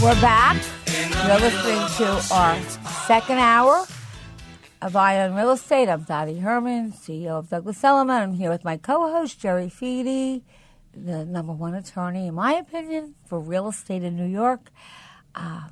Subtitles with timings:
[0.00, 0.62] We're back.
[1.26, 2.60] You're listening to our
[3.06, 3.84] second hour
[4.80, 5.88] of Eye on Real Estate.
[5.88, 8.22] I'm Dottie Herman, CEO of Douglas Elliman.
[8.22, 10.44] I'm here with my co-host Jerry Feeney,
[10.92, 14.70] the number one attorney, in my opinion, for real estate in New York.
[15.34, 15.68] Uh,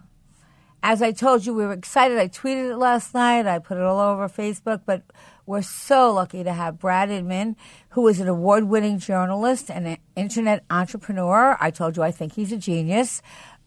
[0.86, 2.16] as I told you, we were excited.
[2.16, 3.44] I tweeted it last night.
[3.44, 5.02] I put it all over Facebook, but
[5.44, 7.56] we're so lucky to have Brad Inman,
[7.90, 11.56] who is an award winning journalist and an internet entrepreneur.
[11.58, 13.20] I told you I think he's a genius.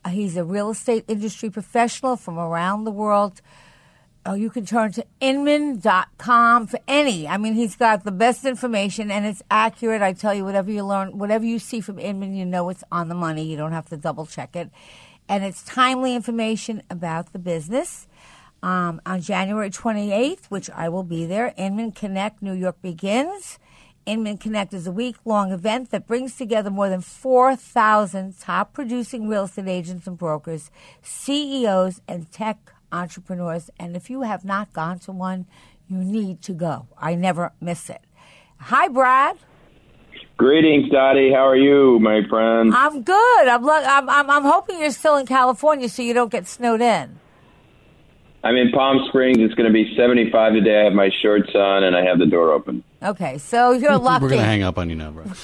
[0.06, 3.42] Uh, he's a real estate industry professional from around the world.
[4.26, 7.28] Oh, you can turn to inman.com for any.
[7.28, 10.02] I mean, he's got the best information and it's accurate.
[10.02, 13.10] I tell you, whatever you learn, whatever you see from Inman, you know it's on
[13.10, 13.44] the money.
[13.44, 14.70] You don't have to double check it.
[15.30, 18.08] And it's timely information about the business.
[18.62, 23.60] Um, on January 28th, which I will be there, Inman Connect New York begins.
[24.06, 29.30] Inman Connect is a week long event that brings together more than 4,000 top producing
[29.30, 30.72] real estate agents and brokers,
[31.04, 33.70] CEOs, and tech entrepreneurs.
[33.80, 35.46] And if you have not gone to one,
[35.88, 36.88] you need to go.
[36.98, 38.02] I never miss it.
[38.58, 39.38] Hi, Brad.
[40.44, 41.34] Greetings, Dottie.
[41.34, 42.74] How are you, my friend?
[42.74, 43.48] I'm good.
[43.50, 46.80] I'm, lo- I'm, I'm, I'm hoping you're still in California so you don't get snowed
[46.80, 47.20] in.
[48.42, 49.38] I'm in Palm Springs.
[49.40, 50.80] It's going to be 75 today.
[50.80, 52.86] I have my shorts on and I have the door open.
[53.04, 54.24] Okay, so you're lucky.
[54.24, 55.26] We're going to hang up on you now, bro.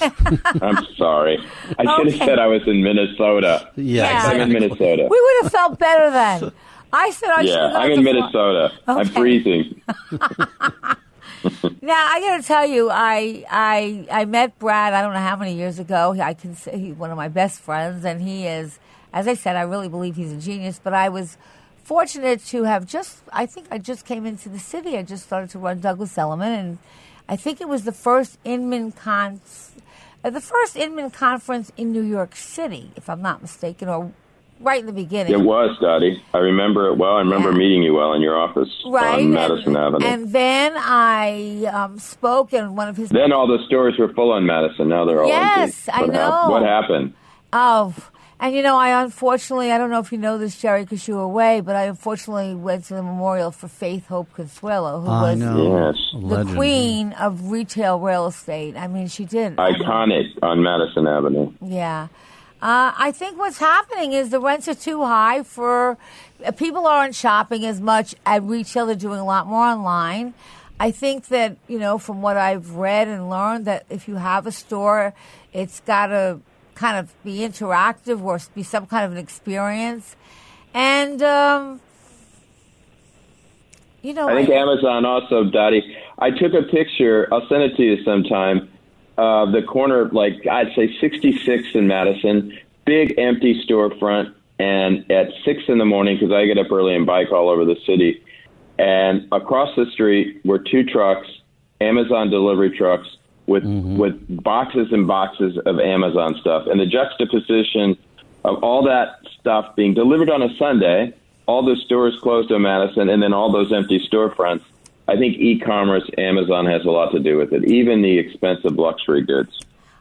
[0.62, 1.44] I'm sorry.
[1.78, 2.16] I should Okay.
[2.16, 3.70] have said I was in Minnesota.
[3.76, 5.08] Yeah, I'm in Minnesota.
[5.10, 6.52] We would have felt better then.
[6.90, 8.72] I said I should yeah, have gone I'm in to Flo- Minnesota.
[8.86, 9.82] I'm freezing.
[11.82, 14.92] Now I got to tell you, I I I met Brad.
[14.92, 16.16] I don't know how many years ago.
[16.20, 18.78] I can say he's one of my best friends, and he is,
[19.12, 20.80] as I said, I really believe he's a genius.
[20.82, 21.36] But I was
[21.84, 23.22] fortunate to have just.
[23.32, 24.96] I think I just came into the city.
[24.96, 26.78] I just started to run Douglas Elliman, and
[27.28, 29.40] I think it was the first Inman con,
[30.24, 34.12] uh, the first Inman conference in New York City, if I'm not mistaken, or
[34.60, 35.32] right in the beginning.
[35.32, 36.22] It was, Dottie.
[36.34, 37.16] I remember it well.
[37.16, 37.58] I remember Yeah.
[37.58, 40.06] meeting you well in your office Right, on Madison and, Avenue.
[40.06, 43.10] and then I um, spoke in one of his.
[43.10, 44.88] then all the stores were full on Madison.
[44.88, 45.92] Now they're all Yes, empty.
[45.92, 46.50] I what hap- know.
[46.50, 47.12] what happened?
[47.52, 47.94] Oh,
[48.38, 51.14] and you know, I unfortunately, I don't know if you know this, Jerry, because you
[51.14, 55.30] were away, but I unfortunately went to the memorial for Faith Hope Consolo, who I
[55.32, 55.86] was know.
[55.86, 55.96] Yes.
[56.12, 56.56] The legend.
[56.56, 58.76] queen of retail real estate.
[58.76, 59.56] I mean, she did.
[59.56, 61.52] Iconic on Madison Avenue.
[61.62, 62.08] Yeah.
[62.62, 65.98] Uh, I think what's happening is the rents are too high for
[66.44, 68.86] uh, people aren't shopping as much at retail.
[68.86, 70.32] They're doing a lot more online.
[70.80, 74.46] I think that you know from what I've read and learned that if you have
[74.46, 75.12] a store,
[75.52, 76.40] it's got to
[76.74, 80.16] kind of be interactive or be some kind of an experience,
[80.72, 81.80] and um,
[84.00, 85.96] you know I think Amazon also, Dottie.
[86.18, 87.28] I took a picture.
[87.32, 88.70] I'll send it to you sometime.
[89.18, 95.62] Of the corner, like I'd say 66 in Madison, big empty storefront, and at six
[95.68, 98.22] in the morning because I get up early and bike all over the city,
[98.78, 101.28] and across the street were two trucks,
[101.80, 103.08] Amazon delivery trucks
[103.46, 103.96] with mm-hmm.
[103.96, 107.96] with boxes and boxes of Amazon stuff, and the juxtaposition
[108.44, 111.12] of all that stuff being delivered on a Sunday,
[111.46, 114.62] all the stores closed in Madison, and then all those empty storefronts.
[115.08, 117.64] I think e-commerce, Amazon has a lot to do with it.
[117.64, 119.60] Even the expensive luxury goods.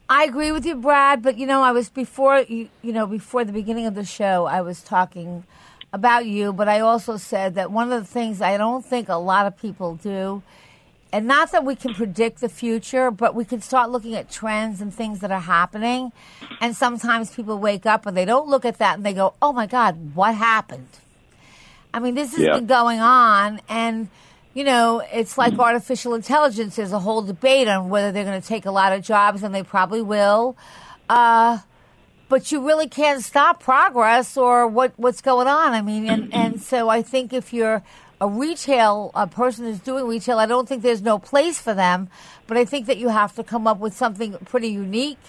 [0.10, 1.22] I agree with you, Brad.
[1.22, 4.46] But you know, I was before you, you know before the beginning of the show,
[4.46, 5.44] I was talking
[5.94, 9.16] about you, but I also said that one of the things I don't think a
[9.16, 10.44] lot of people do,
[11.13, 14.81] and not that we can predict the future, but we can start looking at trends
[14.81, 16.12] and things that are happening.
[16.60, 19.54] And sometimes people wake up and they don't look at that and they go, "Oh
[19.54, 20.90] my God, what happened?"
[21.94, 22.56] I mean, this has Yeah.
[22.56, 24.10] been going on, and
[24.56, 26.78] you know, it's like artificial intelligence.
[26.78, 29.54] There's a whole debate on whether they're going to take a lot of jobs, and
[29.54, 30.57] they probably will.
[31.10, 31.60] Uh,
[32.30, 35.74] but you really can't stop progress or what, what's going on.
[35.74, 37.84] I mean, and, and so I think if you're
[38.22, 42.08] a retail a person who's doing retail, I don't think there's no place for them,
[42.48, 45.19] but I think that you have to come up with something pretty unique.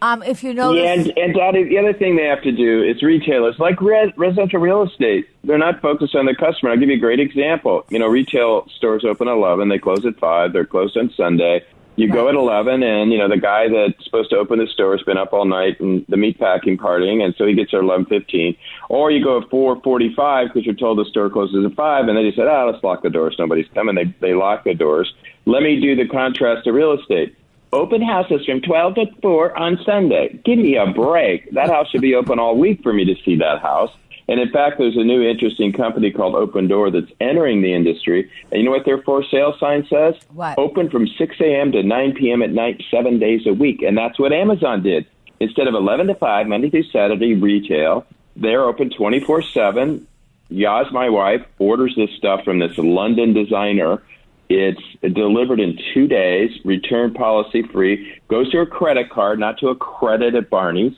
[0.00, 2.82] Um, if you know, yeah, and, and Dottie, the other thing they have to do
[2.82, 5.28] is retailers like res- residential real estate.
[5.42, 6.70] They're not focused on the customer.
[6.70, 7.84] I'll give you a great example.
[7.90, 10.52] You know, retail stores open at eleven, they close at five.
[10.52, 11.64] They're closed on Sunday.
[11.98, 12.14] You right.
[12.14, 15.02] go at 11, and, you know, the guy that's supposed to open the store has
[15.02, 17.86] been up all night and the meat packing partying, and so he gets there at
[17.86, 18.56] 11.15.
[18.88, 22.24] Or you go at 4.45 because you're told the store closes at 5, and then
[22.24, 23.34] you said, ah, let's lock the doors.
[23.36, 23.96] Nobody's coming.
[23.96, 25.12] They, they lock the doors.
[25.44, 27.34] Let me do the contrast to real estate.
[27.72, 30.40] Open houses from 12 to 4 on Sunday.
[30.44, 31.50] Give me a break.
[31.52, 33.90] That house should be open all week for me to see that house.
[34.28, 38.30] And in fact, there's a new interesting company called Opendoor that's entering the industry.
[38.50, 40.14] And you know what their for sale sign says?
[40.32, 40.58] What?
[40.58, 41.72] Open from 6 a.m.
[41.72, 42.42] to 9 p.m.
[42.42, 43.82] at night, seven days a week.
[43.82, 45.06] And that's what Amazon did.
[45.40, 48.06] Instead of 11 to 5, Monday through Saturday retail,
[48.36, 50.06] they're open 24 7.
[50.50, 54.02] Yaz, my wife, orders this stuff from this London designer.
[54.48, 54.80] It's
[55.14, 59.76] delivered in two days, return policy free, goes to a credit card, not to a
[59.76, 60.94] credit at Barney's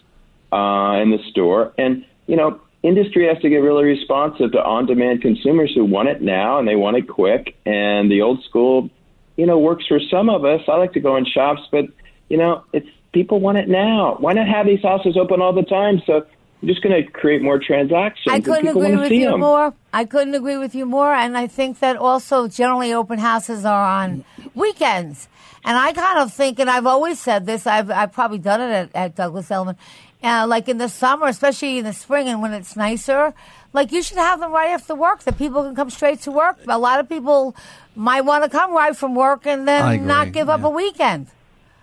[0.52, 1.72] uh, in the store.
[1.76, 6.22] And, you know, industry has to get really responsive to on-demand consumers who want it
[6.22, 7.56] now and they want it quick.
[7.66, 8.88] And the old school,
[9.36, 10.60] you know, works for some of us.
[10.68, 11.86] I like to go in shops, but
[12.28, 14.16] you know, it's people want it now.
[14.20, 16.00] Why not have these houses open all the time?
[16.06, 16.24] So
[16.62, 18.32] I'm just going to create more transactions.
[18.32, 19.40] I couldn't agree with you them.
[19.40, 19.74] more.
[19.92, 21.12] I couldn't agree with you more.
[21.12, 24.24] And I think that also generally open houses are on
[24.54, 25.28] weekends.
[25.64, 28.72] And I kind of think, and I've always said this, I've, I've probably done it
[28.72, 29.76] at, at Douglas Elliman,
[30.22, 33.32] uh, like in the summer, especially in the spring and when it's nicer,
[33.72, 36.58] like you should have them right after work that people can come straight to work.
[36.68, 37.54] A lot of people
[37.94, 41.28] might want to come right from work and then not give up a weekend.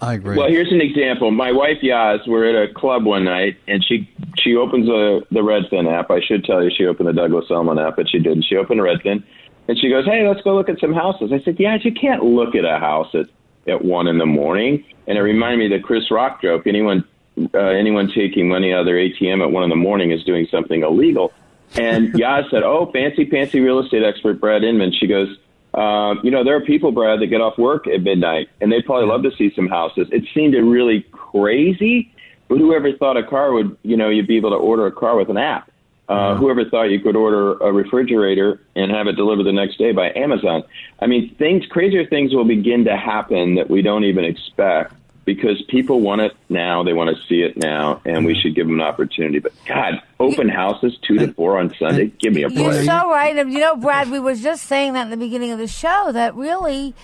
[0.02, 0.38] I agree.
[0.38, 1.32] Well, here's an example.
[1.32, 5.40] My wife Yaz, we're at a club one night, and she she opens the the
[5.40, 6.12] Redfin app.
[6.12, 8.44] I should tell you, she opened the Douglas Elliman app, but she didn't.
[8.44, 9.24] She opened Redfin,
[9.68, 12.24] and she goes, "Hey, let's go look at some houses." I said, "Yaz, you can't
[12.24, 13.26] look at a house at
[13.68, 16.68] at one in the morning." And it reminded me of the Chris Rock joke.
[16.68, 17.04] Anyone
[17.56, 20.48] uh, anyone taking money out of their ATM at one in the morning is doing
[20.52, 21.34] something illegal.
[21.76, 25.36] And Yaz said, "Oh, fancy, fancy real estate expert Brad Inman." She goes,
[25.78, 28.86] uh, "You know, there are people, Brad, that get off work at midnight, and they'd
[28.86, 32.12] probably love to see some houses." It seemed really crazy,
[32.50, 35.16] but whoever thought a car would, you know, you'd be able to order a car
[35.16, 35.72] with an app.
[36.10, 39.92] Uh, whoever thought you could order a refrigerator and have it delivered the next day
[39.92, 40.64] by Amazon?
[41.02, 44.94] I mean, things, crazier things will begin to happen that we don't even expect
[45.28, 46.84] because people want it now.
[46.84, 48.42] They want to see it now, and we mm-hmm.
[48.42, 49.40] should give them an opportunity.
[49.40, 52.08] But God, open houses two to four on Sunday.
[52.08, 52.60] Uh, give me a break.
[52.60, 53.36] You're so right.
[53.36, 56.34] You know, Brad, we were just saying that in the beginning of the show that
[56.34, 56.96] really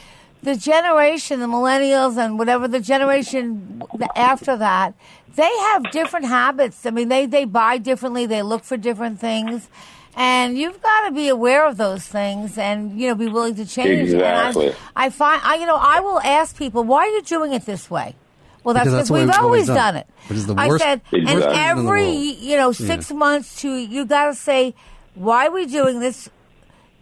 [0.42, 3.84] the generation, the millennials, and whatever the generation
[4.16, 4.94] after that,
[5.36, 6.86] they have different habits.
[6.86, 8.26] I mean, they they buy differently.
[8.26, 9.68] They look for different things.
[10.16, 13.66] And you've got to be aware of those things, and you know, be willing to
[13.66, 14.12] change.
[14.12, 14.68] Exactly.
[14.68, 17.54] And I, I find, I, you know, I will ask people, "Why are you doing
[17.54, 18.16] it this way?"
[18.64, 19.76] Well, that's because we've always done.
[19.76, 20.08] done, it.
[20.28, 23.18] Which is the I worst said, and every you know six yeah.
[23.18, 24.74] months to you got to say,
[25.16, 26.30] "Why are we doing this?"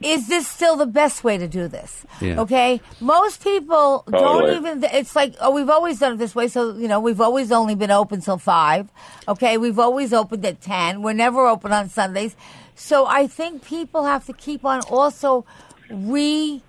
[0.01, 2.07] Is this still the best way to do this?
[2.19, 2.41] Yeah.
[2.41, 2.81] Okay.
[2.99, 4.53] Most people totally.
[4.55, 4.83] don't even.
[4.83, 6.47] It's like, oh, we've always done it this way.
[6.47, 8.89] So you know, we've always only been open till five.
[9.27, 11.03] Okay, we've always opened at ten.
[11.03, 12.35] We're never open on Sundays.
[12.81, 15.45] So I think people have to keep on also
[15.91, 16.63] re,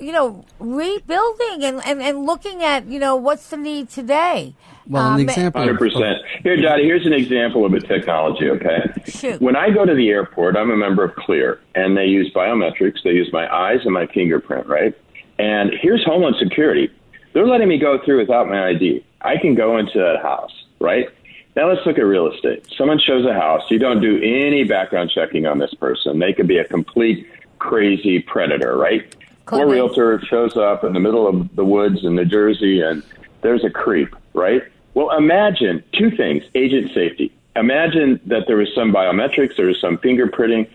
[0.00, 4.54] you know, rebuilding and, and, and looking at, you know, what's the need today.
[4.88, 5.62] Well, um, an example.
[5.62, 6.16] 100%.
[6.42, 8.92] Here, Dottie, here's an example of a technology, okay?
[9.06, 9.40] Shoot.
[9.40, 13.02] When I go to the airport, I'm a member of Clear, and they use biometrics.
[13.04, 14.98] They use my eyes and my fingerprint, right?
[15.38, 16.90] And here's Homeland Security.
[17.34, 19.04] They're letting me go through without my ID.
[19.20, 21.08] I can go into that house, right?
[21.56, 22.66] Now let's look at real estate.
[22.76, 23.62] Someone shows a house.
[23.70, 26.18] You don't do any background checking on this person.
[26.18, 27.26] They could be a complete
[27.58, 29.14] crazy predator, right?
[29.46, 29.60] Cool.
[29.60, 33.02] Poor realtor shows up in the middle of the woods in New Jersey and
[33.40, 34.62] there's a creep, right?
[34.92, 37.32] Well, imagine two things agent safety.
[37.54, 40.68] Imagine that there was some biometrics, there was some fingerprinting,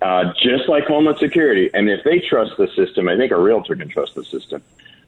[0.00, 1.68] uh, just like Homeland Security.
[1.74, 4.62] And if they trust the system, I think a realtor can trust the system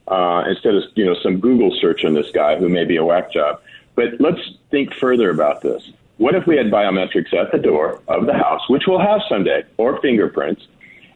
[0.08, 3.04] uh, instead of you know some Google search on this guy who may be a
[3.04, 3.62] whack job.
[3.94, 5.92] But let's think further about this.
[6.16, 9.64] What if we had biometrics at the door of the house, which we'll have someday,
[9.78, 10.62] or fingerprints,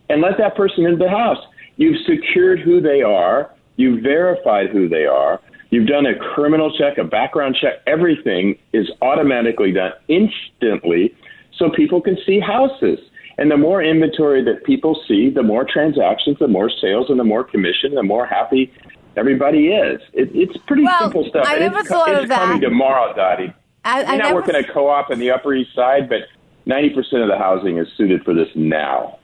[0.08, 1.38] and let that person into the house?
[1.76, 6.98] You've secured who they are, you've verified who they are, you've done a criminal check,
[6.98, 11.14] a background check, everything is automatically done instantly
[11.56, 12.98] so people can see houses.
[13.38, 17.24] And the more inventory that people see, the more transactions, the more sales, and the
[17.24, 18.72] more commission, the more happy
[19.18, 20.00] everybody is.
[20.12, 21.44] It, it's pretty well, simple stuff.
[21.46, 22.38] I never it's, thought it's of that.
[22.38, 23.52] coming tomorrow, Dottie.
[23.84, 26.22] I, You're I not working at co-op in the Upper East Side, but
[26.66, 29.18] 90% of the housing is suited for this now.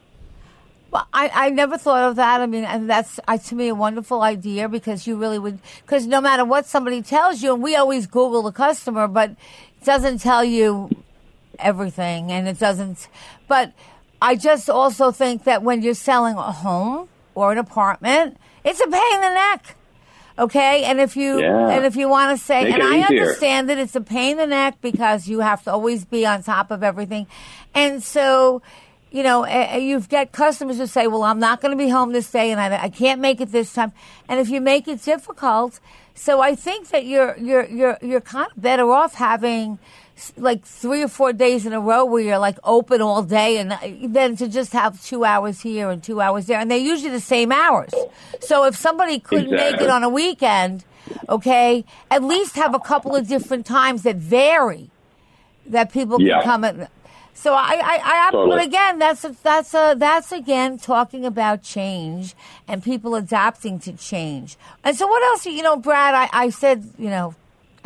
[0.91, 2.41] Well, I, I never thought of that.
[2.41, 6.07] I mean, and that's uh, to me a wonderful idea because you really would, because
[6.07, 10.19] no matter what somebody tells you, and we always Google the customer, but it doesn't
[10.19, 10.89] tell you
[11.59, 13.09] everything, and it doesn't.
[13.49, 13.73] But
[14.23, 18.87] I just also think that when you're selling a home or an apartment, it's a
[18.87, 19.77] pain in the neck.
[20.39, 21.69] Okay, and if you Yeah.
[21.71, 23.07] and if you want to say, Make and I easier.
[23.07, 26.43] understand that it's a pain in the neck because you have to always be on
[26.43, 27.27] top of everything,
[27.73, 28.61] and so
[29.13, 32.29] you know you've got customers who say, "Well, I'm not going to be home this
[32.33, 33.93] day, and I, I can't make it this time."
[34.29, 35.79] And if you make it difficult,
[36.17, 39.79] so I think that you're you're you're you're kind of better off having
[40.37, 43.73] like three or four days in a row where you're like open all day and
[43.73, 43.79] uh,
[44.09, 47.21] then to just have two hours here and two hours there and they're usually the
[47.21, 47.93] same hours
[48.41, 50.85] so if somebody couldn't make it on a weekend
[51.29, 54.89] okay at least have a couple of different times that vary
[55.67, 56.43] that people Yeah.
[56.43, 56.89] can come in
[57.37, 58.57] so I, I, I Totally.
[58.57, 62.35] but again, that's a, that's a, that's again talking about change
[62.69, 64.57] and people adapting to change.
[64.85, 65.45] And so, what else?
[65.45, 67.35] You know, Brad, I, I said, you know,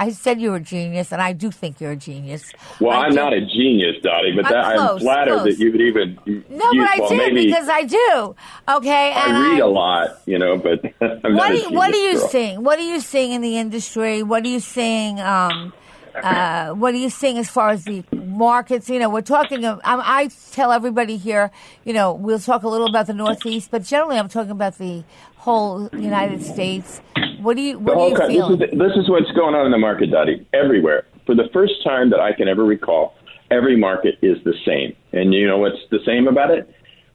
[0.00, 2.52] I said you're a genius, and I do think you're a genius.
[2.80, 3.16] Well, I I'm do.
[3.16, 5.56] not a genius, Dottie, but I'm that, close, I'm flattered close.
[5.56, 6.18] that you would even.
[6.48, 8.36] No, use, but I well, did maybe because I do.
[8.68, 11.58] Okay, and I read I- a lot, you know, but I'm what not are a
[11.58, 12.28] you, what are you girl.
[12.28, 12.62] seeing?
[12.64, 14.22] What are you seeing in the industry?
[14.22, 15.18] What are you seeing?
[15.20, 15.72] Um,
[16.14, 18.88] uh, what are you seeing as far as the markets?
[18.88, 19.64] You know, we're talking.
[19.64, 21.50] I tell everybody here.
[21.84, 25.04] You know, we'll talk a little about the Northeast, but generally, I'm talking about the
[25.38, 27.00] whole United States.
[27.40, 28.56] What do you What do you co- feel?
[28.56, 30.46] this, is, this is what's going on in the market, Dottie.
[30.52, 31.06] Everywhere.
[31.26, 33.14] For the first time that I can ever recall,
[33.50, 34.94] every market is the same.
[35.12, 36.68] And you know what's the same about it?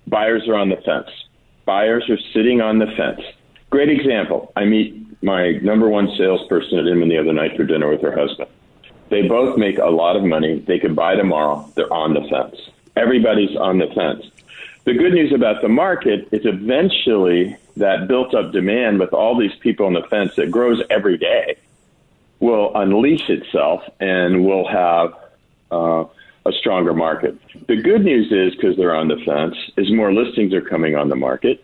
[0.08, 1.10] Buyers are on the fence.
[1.66, 3.22] Buyers are sitting on the fence.
[3.70, 4.52] Great example.
[4.56, 8.16] I meet my number one salesperson at Inman the other night for dinner with her
[8.18, 8.50] husband.
[9.10, 10.60] They both make a lot of money.
[10.60, 11.70] They could buy tomorrow.
[11.76, 12.56] They're on the fence.
[12.96, 14.26] Everybody's on the fence.
[14.86, 19.56] The good news about the market is eventually that built up demand with all these
[19.62, 21.56] people on the fence that grows every day
[22.42, 25.14] will unleash itself and we'll have
[25.72, 26.04] uh,
[26.46, 27.38] a stronger market.
[27.68, 31.08] The good news is because they're on the fence is more listings are coming on
[31.08, 31.64] the market.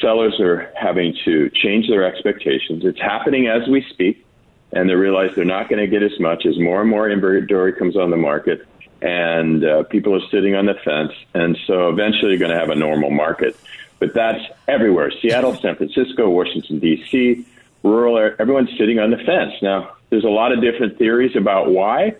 [0.00, 2.84] Sellers are having to change their expectations.
[2.84, 4.26] It's happening as we speak,
[4.72, 7.72] and they realize they're not going to get as much as more and more inventory
[7.72, 8.66] comes on the market,
[9.06, 12.70] and uh, people are sitting on the fence, and so eventually you're going to have
[12.70, 13.56] a normal market.
[14.00, 17.46] But that's everywhere: Seattle, San Francisco, Washington D.C.,
[17.84, 18.18] rural.
[18.18, 19.92] area, Everyone's sitting on the fence now.
[20.10, 22.16] There's a lot of different theories about why.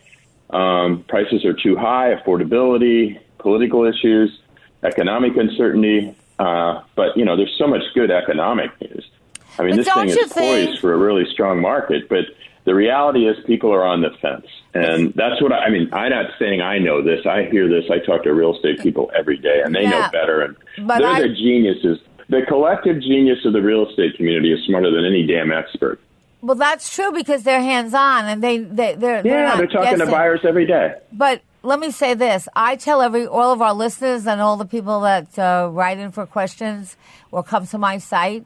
[0.50, 4.38] Um, prices are too high, affordability, political issues,
[4.84, 6.14] economic uncertainty.
[6.38, 9.10] Uh, but you know, there's so much good economic news.
[9.58, 12.08] I mean, But this thing is think- poised for a really strong market.
[12.08, 12.26] But
[12.66, 14.44] the reality is, people are on the fence,
[14.74, 15.88] and that's what I, I mean.
[15.92, 17.24] I'm not saying I know this.
[17.24, 17.84] I hear this.
[17.90, 19.90] I talk to real estate people every day, and they Yeah.
[19.90, 20.42] know better.
[20.42, 20.56] And
[20.86, 21.98] But they're I- the geniuses.
[22.28, 26.00] The collective genius of the real estate community is smarter than any damn expert.
[26.42, 29.66] well, that's true because they're hands on and they they they're they're, Yeah, not they're
[29.68, 30.94] talking to buyers every day.
[31.12, 34.64] But let me say this: I tell every all of our listeners and all the
[34.66, 36.96] people that uh, write in for questions
[37.30, 38.44] or come to my site.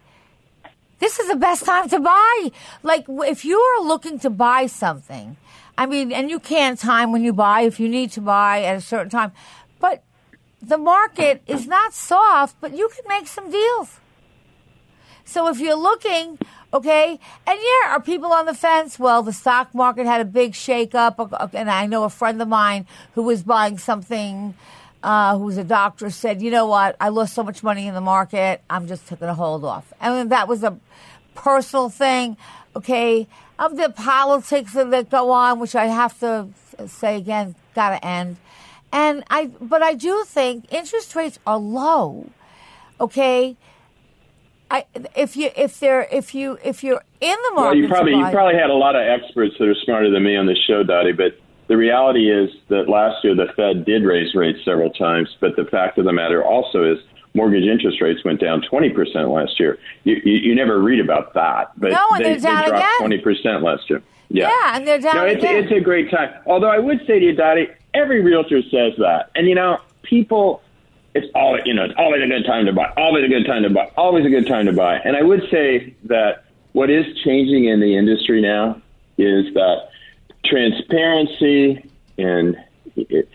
[1.00, 2.50] This is the best time to buy.
[2.82, 5.36] Like if you are looking to buy something,
[5.76, 8.76] I mean, and you can time when you buy if you need to buy at
[8.76, 9.32] a certain time,
[9.80, 10.04] but
[10.60, 13.98] the market is not soft, but you can make some deals.
[15.24, 16.38] So if you're looking,
[16.74, 18.98] okay, and yeah, are people on the fence?
[18.98, 22.42] Well, the stock market had a big shakeup, uh, uh, and I know a friend
[22.42, 24.54] of mine who was buying something.
[25.02, 26.94] Uh, who's a doctor said, "You know what?
[27.00, 28.60] I lost so much money in the market.
[28.68, 30.78] I'm just going to hold off." And that was a
[31.34, 32.36] personal thing.
[32.76, 33.26] Okay,
[33.58, 36.48] of the politics that go on, which I have to
[36.86, 38.36] say again, got to end.
[38.92, 42.30] And I, but I do think interest rates are low.
[43.00, 43.56] Okay,
[44.70, 44.84] I,
[45.16, 48.30] if you if they're if you if you're in the market, Well, you probably you
[48.30, 51.12] probably had a lot of experts that are smarter than me on this show, Dottie.
[51.12, 51.38] But
[51.70, 55.28] the reality is that last year the Fed did raise rates several times.
[55.38, 56.98] But the fact of the matter also is
[57.32, 59.78] mortgage interest rates went down twenty percent last year.
[60.02, 62.98] You, you you never read about that, but No, they, they dropped again.
[62.98, 64.02] twenty percent last year.
[64.30, 64.48] Yeah.
[64.48, 65.62] Yeah, and they're down No, it's, again.
[65.62, 66.34] it's a great time.
[66.44, 70.62] Although I would say to you, Dottie, every realtor says that, and you know, people.
[71.14, 72.92] It's always, you know, it's always a good time to buy.
[72.96, 73.90] Always a good time to buy.
[73.96, 74.96] Always a good time to buy.
[74.98, 78.80] And I would say that what is changing in the industry now
[79.18, 79.89] is that
[80.44, 81.84] transparency
[82.18, 82.56] and
[82.96, 83.28] it,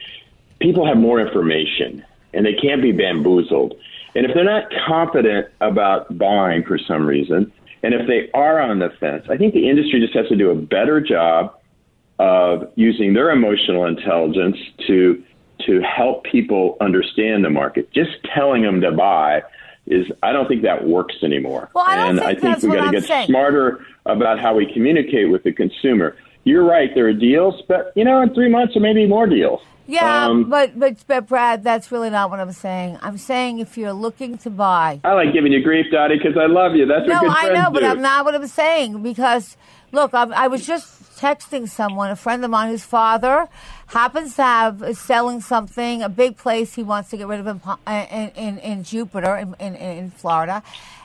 [0.59, 2.03] people have more information.
[2.33, 3.73] and they can't be bamboozled.
[4.13, 7.51] And if they're not confident about buying for some reason,
[7.83, 10.49] and if they are on the fence, I think the industry just has to do
[10.51, 11.57] a better job
[12.19, 14.57] of using their emotional intelligence
[14.87, 15.21] to
[15.65, 17.89] to help people understand the market.
[17.91, 19.43] Just telling them to buy
[19.87, 21.69] is I don't think that works anymore.
[21.73, 23.27] Well, I and think I think we've got to get saying.
[23.27, 26.15] smarter about how we communicate with the consumer.
[26.45, 29.27] You're right, there are deals, but you know, in three months there may be more
[29.27, 29.61] deals.
[29.87, 32.97] Yeah, Um, but, but but Brad, that's really not what I'm saying.
[33.01, 34.99] I'm saying if you're looking to buy.
[35.03, 36.85] I like giving you grief, Dottie, because I love you.
[36.87, 37.85] That's No, what good I know, but do.
[37.87, 39.57] I'm not what I'm saying because
[39.91, 43.47] look, I, I was just texting someone, a friend of mine whose father
[43.87, 47.47] happens to have is selling something, a big place he wants to get rid of
[47.47, 47.77] in uh,
[48.11, 50.63] in, in, in Jupiter in, in, in Florida.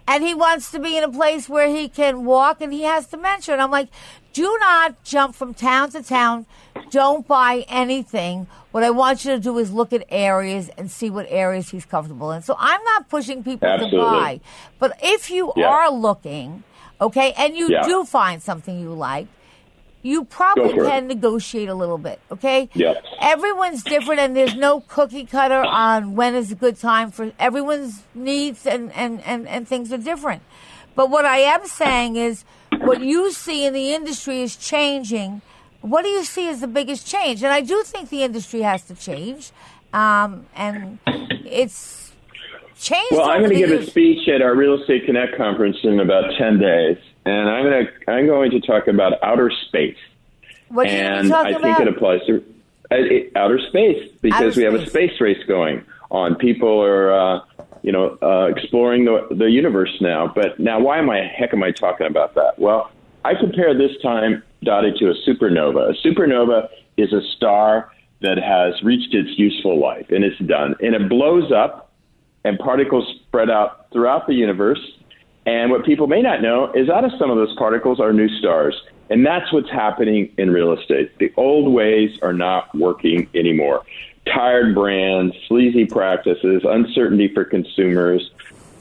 [0.08, 3.06] And he wants to be in a place where he can walk and he has
[3.06, 3.54] dementia.
[3.54, 3.88] And I'm like,
[4.32, 6.46] do not jump from town to town.
[6.90, 8.48] Don't buy anything.
[8.72, 11.84] What I want you to do is look at areas and see what areas he's
[11.84, 12.42] comfortable in.
[12.42, 13.98] So I'm not pushing people Absolutely.
[13.98, 14.40] to buy.
[14.80, 15.68] But if you Yeah.
[15.68, 16.64] are looking,
[17.00, 17.82] okay, and you Yeah.
[17.84, 19.28] do find something you like,
[20.02, 20.88] you probably for it.
[20.88, 22.68] can negotiate a little bit, okay?
[22.74, 23.04] Yep.
[23.20, 28.02] Everyone's different, and there's no cookie cutter on when is a good time for everyone's
[28.14, 30.42] needs, and, and, and, and things are different.
[30.94, 32.44] But what I am saying is,
[32.78, 35.42] what you see in the industry is changing.
[35.82, 37.42] What do you see as the biggest change?
[37.42, 39.50] And I do think the industry has to change,
[39.92, 42.12] um, and it's
[42.78, 43.12] changed.
[43.12, 46.24] Well, I'm going to give a speech at our Real Estate Connect conference in about
[46.38, 49.98] 10 days, and I'm going to I'm going to talk about outer space.
[50.68, 51.62] What and I about?
[51.62, 52.44] think it applies to
[52.92, 55.10] uh, it, outer space because Outer we have a space.
[55.10, 56.34] space race going on.
[56.34, 57.40] People are, uh,
[57.82, 60.30] you know, uh, exploring the, the universe now.
[60.34, 62.58] But now, why am I heck am I talking about that?
[62.58, 62.90] Well,
[63.24, 65.90] I compare this time, Dottie, to a supernova.
[65.90, 70.94] A supernova is a star that has reached its useful life and it's done, and
[70.94, 71.92] it blows up,
[72.44, 74.80] and particles spread out throughout the universe.
[75.46, 78.28] And what people may not know is out of some of those particles are new
[78.38, 78.80] stars.
[79.08, 81.18] And that's what's happening in real estate.
[81.18, 83.82] The old ways are not working anymore.
[84.26, 88.30] Tired brands, sleazy practices, uncertainty for consumers,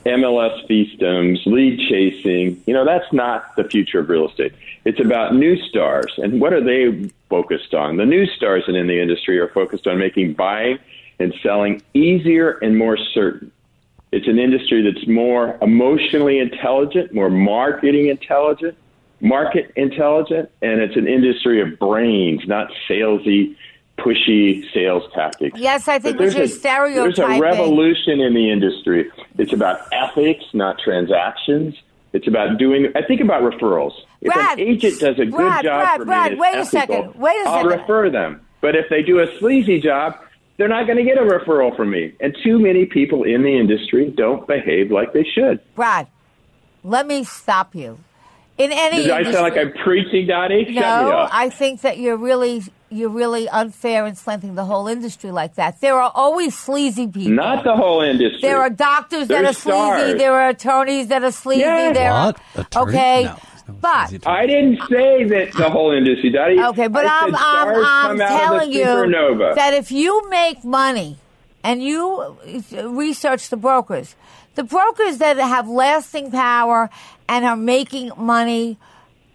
[0.05, 2.61] MLS fiefdoms, lead chasing.
[2.67, 4.53] You know, that's not the future of real estate.
[4.85, 6.13] It's about new stars.
[6.17, 7.97] And what are they focused on?
[7.97, 10.77] The new stars in the industry are focused on making buying
[11.19, 13.51] and selling easier and more certain.
[14.11, 18.75] It's an industry that's more emotionally intelligent, more marketing intelligent,
[19.21, 23.55] market intelligent, and it's an industry of brains, not salesy,
[23.99, 25.59] pushy sales tactics.
[25.59, 26.61] Yes, I think But with your there's a-
[26.93, 29.11] There's a revolution in the industry.
[29.37, 31.75] It's about ethics, not transactions.
[32.11, 32.87] It's about doing.
[32.95, 33.91] I think about referrals.
[34.21, 36.55] If Brad, an agent does a good Brad, job Brad, for Brad, me, and wait
[36.55, 37.79] a ethical, second, wait a I'll second.
[37.81, 38.41] refer them.
[38.61, 40.15] But if they do a sleazy job,
[40.59, 42.13] they're not going to get a referral from me.
[42.19, 45.61] And too many people in the industry don't behave like they should.
[45.73, 46.07] Brad,
[46.83, 47.97] let me stop you.
[48.57, 50.65] In any Does I sound like I'm preaching, Dottie?
[50.73, 51.29] No.
[51.31, 55.79] I think that you're really you're really unfair in slanting the whole industry like that.
[55.79, 57.31] There are always sleazy people.
[57.31, 58.41] Not the whole industry.
[58.41, 60.17] There are doctors that They're are sleazy.
[60.17, 61.61] There are attorneys that are sleazy.
[61.61, 61.93] Yeah.
[61.93, 62.41] There are What?
[62.55, 62.89] Attorney?
[62.89, 63.37] okay, no
[63.79, 64.27] but.
[64.27, 66.59] I didn't say that the whole industry, Dottie.
[66.59, 69.55] Okay, but I I'm I'm, I'm come out of telling you supernova.
[69.55, 71.17] that if you make money
[71.63, 72.37] and you
[72.83, 74.15] research the brokers,
[74.55, 76.89] the brokers that have lasting power
[77.27, 78.77] and are making money,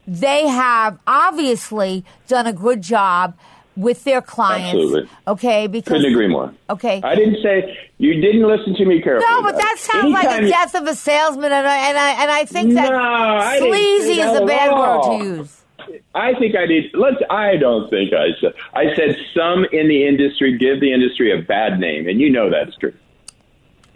[0.07, 3.37] they have obviously done a good job
[3.77, 4.69] with their clients.
[4.75, 5.09] Absolutely.
[5.27, 6.53] Okay, because Couldn't agree more.
[6.71, 7.01] Okay.
[7.03, 9.29] I didn't say you didn't listen to me carefully.
[9.31, 11.99] no, but that sounds like Anytime the you- death of a salesman, and I and
[11.99, 15.11] I, and I think that No, I didn't say sleazy is that a bad all.
[15.11, 15.61] word to use.
[16.15, 16.85] I think I did.
[16.95, 17.17] Let's.
[17.31, 18.55] I don't think I said.
[18.73, 22.49] I said some in the industry give the industry a bad name, and you know
[22.51, 22.95] that's true.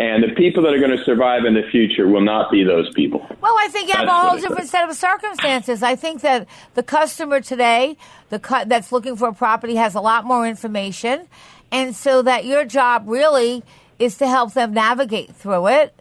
[0.01, 2.89] And the people that are going to survive in the future will not be those
[2.95, 3.27] people.
[3.41, 5.83] Well, I think you have That's a whole different set of circumstances.
[5.83, 7.97] I think that the customer today,
[8.31, 11.27] the cu- that's looking for a property, has a lot more information,
[11.73, 13.65] and so that your job really
[13.99, 15.95] is to help them navigate through it.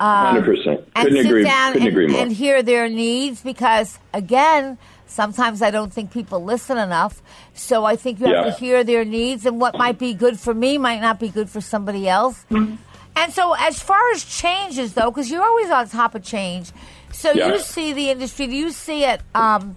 [0.00, 0.80] Hundred percent.
[0.94, 1.42] and Couldn't sit agree.
[1.42, 2.22] down Couldn't and, agree more.
[2.22, 7.20] and hear their needs because again sometimes i don't think people listen enough
[7.52, 8.50] so i think you have Yeah.
[8.50, 11.50] to hear their needs and what might be good for me might not be good
[11.50, 12.76] for somebody else Mm-hmm.
[13.16, 16.70] And so as far as changes though because you're always on top of change
[17.12, 17.48] so Yeah.
[17.48, 19.76] you see the industry do you see it um,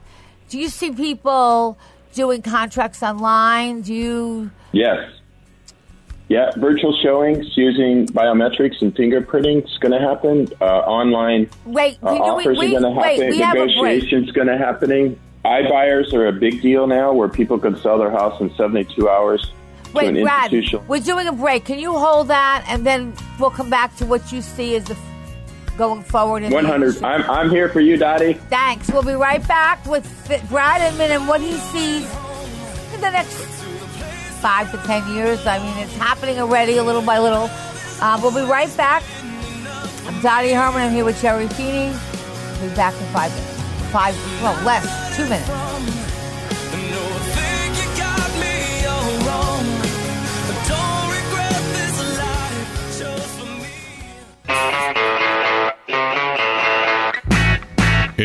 [0.49, 1.77] do you see people
[2.13, 5.11] doing contracts online do you Yes.
[6.29, 10.47] Yeah, virtual showings using biometrics and fingerprinting is going to happen.
[10.59, 13.33] Uh, online wait uh, offers we, are going to happen.
[13.33, 15.19] a Negotiations going to happening.
[15.45, 19.51] iBuyers are a big deal now, where people can sell their house in 72 hours.
[19.93, 20.51] Wait, Brad,
[20.87, 21.65] we're doing a break.
[21.65, 24.97] Can you hold that, and then we'll come back to what you see as the
[25.77, 26.43] going forward.
[26.43, 26.75] In 100.
[26.75, 27.05] industry.
[27.05, 28.33] I'm, I'm here for you, Dottie.
[28.33, 28.91] Thanks.
[28.91, 30.05] We'll be right back with
[30.49, 32.03] Brad Inman and what he sees
[32.93, 33.33] in the next
[34.41, 35.45] five to ten years.
[35.47, 37.49] I mean, it's happening already, a little by little.
[38.01, 39.03] Uh, we'll be right back.
[40.05, 40.81] I'm Dottie Herman.
[40.81, 41.95] I'm here with Jerry Feeney.
[42.59, 43.53] We'll be back in five minutes.
[43.91, 46.12] Five, well, less, two minutes.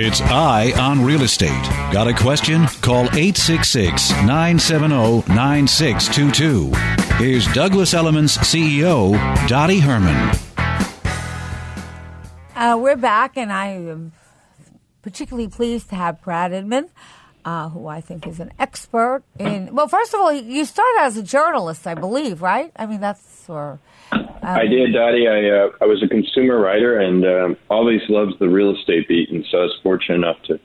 [0.01, 1.51] It's Eye on Real Estate.
[1.93, 2.67] Got a question?
[2.83, 6.73] Call 866 970 9622.
[7.17, 9.13] Here's Douglas Elliman's CEO,
[9.49, 10.37] Dottie Herman.
[12.55, 14.13] Uh, we're back, and I am
[15.03, 16.91] particularly pleased to have Brad Inman,
[17.45, 19.75] uh, who I think is an expert in.
[19.75, 22.73] Well, first of all, you started as a journalist, I believe, right?
[22.77, 23.81] I mean, that's or.
[24.13, 25.29] Um, I did, Dottie.
[25.29, 29.31] I uh, I was a consumer writer and um, always loved the real estate beat,
[29.31, 30.59] and so I was fortunate enough to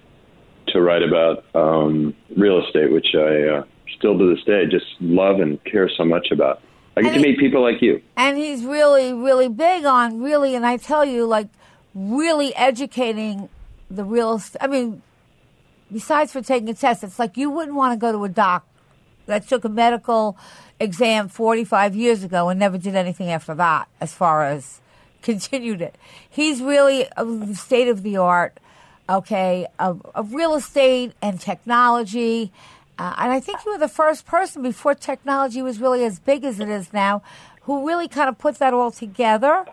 [0.67, 3.63] to write about um, real estate, which I uh,
[3.97, 6.61] still to this day just love and care so much about.
[6.95, 8.01] I get And to he- meet people like you.
[8.15, 11.47] and he's really, really big on really, and I tell you, like,
[11.93, 13.49] really educating
[13.91, 14.41] the real.
[14.61, 15.01] I mean,
[15.91, 18.65] besides for taking a test, it's like you wouldn't want to go to a doc
[19.25, 20.37] that took a medical
[20.83, 24.81] exam 45 years ago and never did anything after that, as far as
[25.21, 25.95] continued it.
[26.29, 28.59] He's really of state of the art,
[29.09, 32.51] okay, of, of real estate and technology.
[32.99, 36.43] Uh, and I think you were the first person before technology was really as big
[36.43, 37.23] as it is now
[37.61, 39.65] who really kind of put that all together.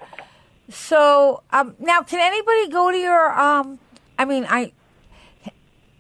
[0.68, 3.38] So um, now, can anybody go to your?
[3.38, 3.78] Um,
[4.18, 4.72] I mean, I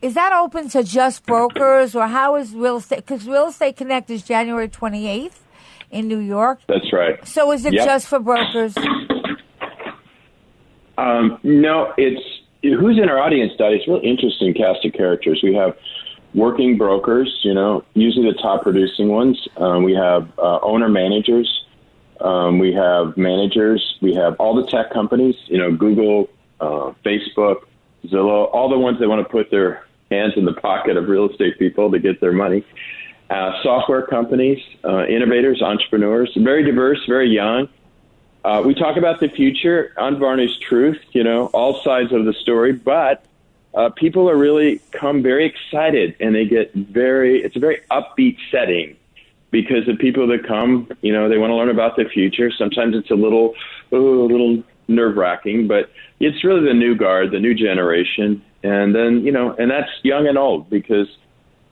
[0.02, 2.96] is that open to just brokers, or how is real estate?
[3.06, 5.44] Because Real Estate Connect is January twenty eighth
[5.90, 6.60] in New York.
[6.68, 7.26] That's right.
[7.26, 7.84] So is it Yep.
[7.86, 8.74] just for brokers?
[10.98, 12.20] Um, no, it's
[12.62, 13.76] who's in our audience, Dottie.
[13.76, 15.40] It's a really interesting cast of characters.
[15.42, 15.76] We have
[16.34, 19.48] working brokers, you know, usually the top producing ones.
[19.56, 21.48] Um, we have uh, owner managers.
[22.20, 23.96] Um, we have managers.
[24.02, 26.28] We have all the tech companies, you know, Google,
[26.60, 27.62] uh, Facebook,
[28.06, 31.30] Zillow, all the ones that want to put their hands in the pocket of real
[31.30, 32.64] estate people to get their money.
[33.28, 37.68] Uh, software companies, uh, innovators, entrepreneurs, very diverse, very young.
[38.44, 42.72] Uh, we talk about the future, unvarnished truth, you know, all sides of the story,
[42.72, 43.24] but
[43.74, 48.36] uh, people are really come very excited and they get very, it's a very upbeat
[48.50, 48.96] setting
[49.52, 52.50] because the people that come, you know, they want to learn about the future.
[52.50, 53.54] Sometimes it's a little,
[53.92, 58.42] oh, a little nerve wracking, but it's really the new guard, the new generation.
[58.62, 61.08] And then, you know, and that's young and old because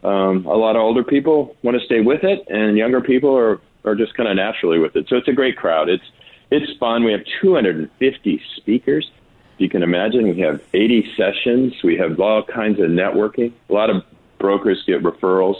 [0.02, 3.60] um, a lot of older people want to stay with it, and younger people are
[3.84, 5.06] are just kind of naturally with it.
[5.08, 5.88] So it's a great crowd.
[5.88, 6.04] It's
[6.50, 7.04] it's fun.
[7.04, 9.10] We have 250 speakers.
[9.58, 10.28] You can imagine.
[10.28, 11.74] We have 80 sessions.
[11.82, 13.52] We have all kinds of networking.
[13.68, 14.04] A lot of
[14.38, 15.56] brokers get referrals.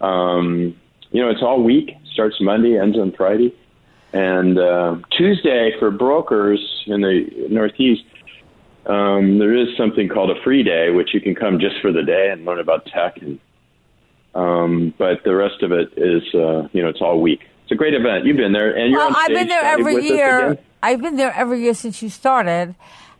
[0.00, 0.76] Um,
[1.10, 1.96] you know, it's all week.
[2.12, 3.54] Starts Monday, ends on Friday,
[4.12, 8.04] and uh, Tuesday for brokers in the Northeast.
[8.86, 12.02] Um, there is something called a free day, which you can come just for the
[12.02, 13.38] day and learn about tech and
[14.34, 17.40] um, but the rest of it is, uh, you know, it's all week.
[17.64, 18.24] It's a great event.
[18.24, 20.58] You've been there, and you're Well, I've been there every year.
[20.82, 22.74] I've been there every year since you started.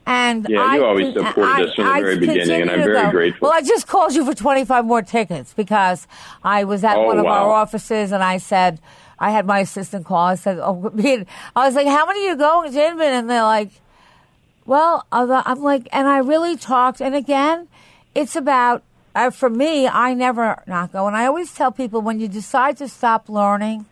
[0.05, 2.83] And Yeah, I you always supported us from the I- I very beginning, and I'm
[2.83, 3.11] very go.
[3.11, 3.49] grateful.
[3.49, 6.09] Well, I just called you for 25 more tickets because
[6.43, 8.81] I was at Oh, one of our offices and I said,
[9.21, 10.27] I had my assistant call.
[10.27, 10.91] I said, oh,
[11.55, 13.71] I was like, how many are you going to And they're like,
[14.65, 17.01] well, I'm like, and I really talked.
[17.01, 17.69] And again,
[18.15, 18.83] it's about,
[19.15, 21.07] uh, for me, I never not go.
[21.07, 23.87] And I always tell people when you decide to stop learning,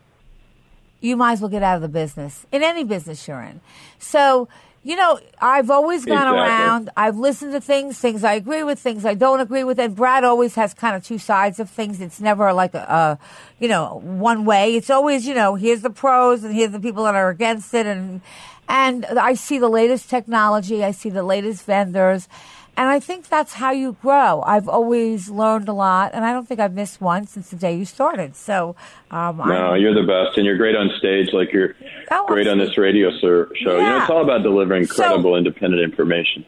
[1.01, 3.61] you might as well get out of the business in any business you're in.
[3.99, 4.49] So,
[4.83, 6.39] you know, I've always gone Exactly.
[6.41, 6.91] around.
[6.97, 9.79] I've listened to things, things I agree with, things I don't agree with.
[9.79, 12.01] And Brad always has kind of two sides of things.
[12.01, 13.19] It's never like a, a
[13.59, 14.77] you know, one way.
[14.77, 17.87] It's always, you know, here's the pros and here's the people that are against it.
[17.87, 18.23] And,
[18.71, 20.85] and I see the latest technology.
[20.85, 22.29] I see the latest vendors.
[22.77, 24.43] And I think that's how you grow.
[24.47, 27.77] I've always learned a lot, and I don't think I've missed one since the day
[27.77, 28.37] you started.
[28.37, 28.75] So,
[29.11, 31.33] um, No, I'm- you're the best, and you're great on stage.
[31.33, 31.75] Like you're
[32.13, 33.73] Oh, great on this radio sir, show.
[33.73, 34.01] You know, Yeah.
[34.03, 36.45] it's all about delivering So- credible, independent information.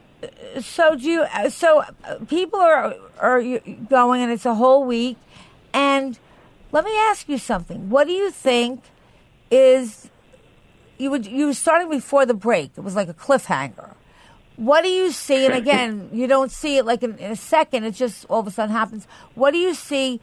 [0.61, 3.41] so do you so uh, people are are
[3.89, 5.17] going and it's a whole week
[5.73, 6.17] and
[6.71, 8.79] let me ask you something what do you think
[9.51, 10.09] is
[11.03, 13.93] you would you were starting before the break it was like a cliffhanger
[14.55, 17.83] what do you see and again you don't see it like in, in a second
[17.83, 20.19] it just all of a sudden happens what do you see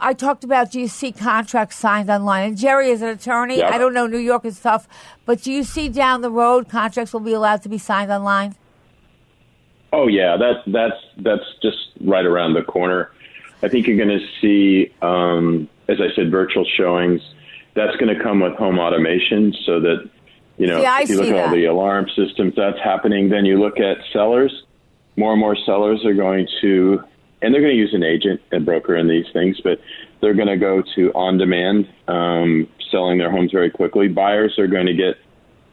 [0.00, 2.50] I talked about do you see contracts signed online?
[2.50, 3.58] And Jerry is an attorney.
[3.58, 3.72] Yep.
[3.72, 4.86] I don't know, New York is tough,
[5.24, 8.54] but do you see down the road contracts will be allowed to be signed online?
[9.92, 13.10] Oh yeah, that's that's that's just right around the corner.
[13.62, 17.20] I think you're going to see, um, as I said, virtual showings.
[17.74, 20.08] That's going to come with home automation, so that
[20.58, 23.28] you know I if you look at all the alarm systems that's happening.
[23.28, 24.64] Then you look at sellers.
[25.16, 27.02] More and more sellers are going to,
[27.42, 29.80] and they're going to use an agent, and broker in these things, but
[30.20, 34.08] they're going to go to on-demand, um, selling their homes very quickly.
[34.08, 35.16] Buyers are going to get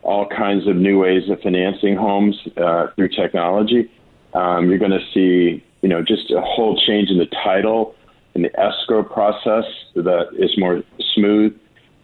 [0.01, 3.91] all kinds of new ways of financing homes uh, through technology.
[4.33, 7.95] Um, you're going to see, you know, just a whole change in the title
[8.33, 10.83] and the escrow process that is more
[11.13, 11.57] smooth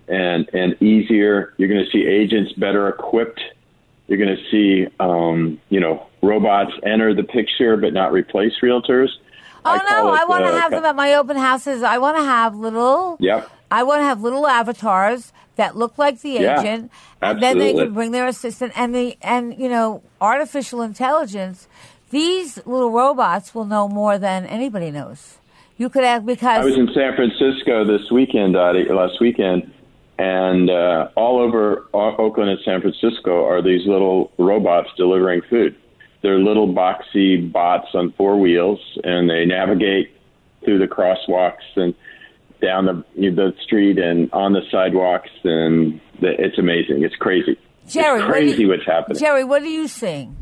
[0.07, 1.53] and and easier.
[1.57, 3.41] You're going to see agents better equipped.
[4.07, 9.09] You're going to see, um, you know, robots enter the picture but not replace realtors.
[9.65, 11.83] Oh call no, it, I want to uh, have them at my open houses.
[11.83, 13.17] I want to have little.
[13.19, 13.49] Yep.
[13.71, 17.73] I want to have little avatars that look like the Yeah, agent, and then they
[17.73, 21.67] can bring their assistant and the and you know artificial intelligence.
[22.09, 25.37] These little robots will know more than anybody knows.
[25.77, 29.71] You could ask because I was in San Francisco this weekend, Dottie, last weekend,
[30.23, 35.75] and uh, all over O- Oakland and San Francisco are these little robots delivering food.
[36.21, 40.11] They're little boxy bots on four wheels, and they navigate
[40.63, 41.93] through the crosswalks and
[42.61, 47.03] down the the street and on the sidewalks, and the, it's amazing.
[47.03, 47.57] It's crazy.
[47.89, 49.19] Jerry, it's what crazy you- what's happening.
[49.19, 50.37] Jerry, what are you seeing?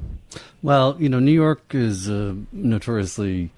[0.61, 3.49] Well, you know, New York is uh, notoriously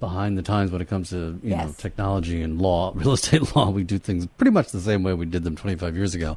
[0.00, 3.70] behind the times when it comes to you know technology and law, real estate law.
[3.70, 6.36] We do things pretty much the same way we did them 25 years ago.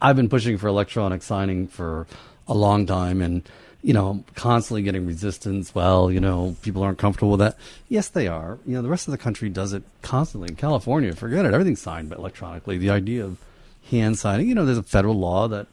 [0.00, 2.06] I've been pushing for electronic signing for
[2.46, 3.42] a long time, and
[3.82, 5.74] you know, constantly getting resistance.
[5.74, 7.56] Well, you know, people aren't comfortable with that.
[7.88, 8.58] Yes, they are.
[8.66, 10.48] You know, the rest of the country does it constantly.
[10.50, 11.54] In California, forget it.
[11.54, 12.78] Everything's signed electronically.
[12.78, 13.38] The idea of
[13.90, 15.66] hand signing, you know, there's a federal law that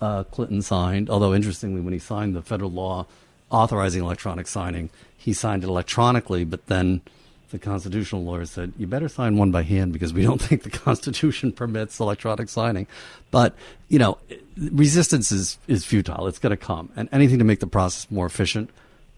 [0.00, 1.08] uh, Clinton signed.
[1.08, 3.06] Although interestingly, when he signed the federal law
[3.50, 4.90] authorizing electronic signing,
[5.24, 6.44] he signed it electronically.
[6.44, 7.00] But then
[7.50, 10.70] the constitutional lawyer said, "You better sign one by hand because we don't think the
[10.70, 12.86] Constitution permits electronic signing."
[13.30, 13.54] But
[13.88, 14.18] you know,
[14.56, 16.26] resistance is is futile.
[16.26, 18.70] It's going to come, and anything to make the process more efficient,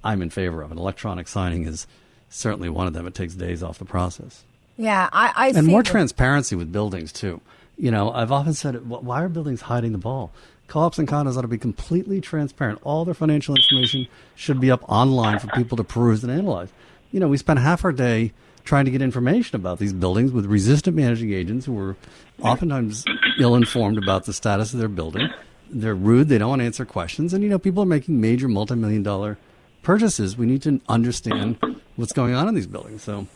[0.04, 0.70] I'm in favor of.
[0.70, 1.86] And electronic signing is
[2.28, 3.06] certainly one of them.
[3.06, 4.42] It takes days off the process
[4.76, 7.40] Yeah, I, I and more the- transparency with buildings too.
[7.78, 10.32] You know, I've often said, why are buildings hiding the ball?
[10.68, 12.80] Co-ops and condos ought to be completely transparent.
[12.82, 16.70] All their financial information should be up online for people to peruse and analyze.
[17.12, 18.32] You know, we spent half our day
[18.64, 21.96] trying to get information about these buildings with resistant managing agents who were
[22.42, 23.04] oftentimes
[23.38, 25.28] ill-informed about the status of their building.
[25.70, 26.28] They're rude.
[26.28, 27.32] They don't want to answer questions.
[27.32, 29.38] And you know, people are making major multi-million dollar
[29.82, 30.36] purchases.
[30.36, 31.58] We need to understand
[31.94, 33.02] what's going on in these buildings.
[33.02, 33.28] So.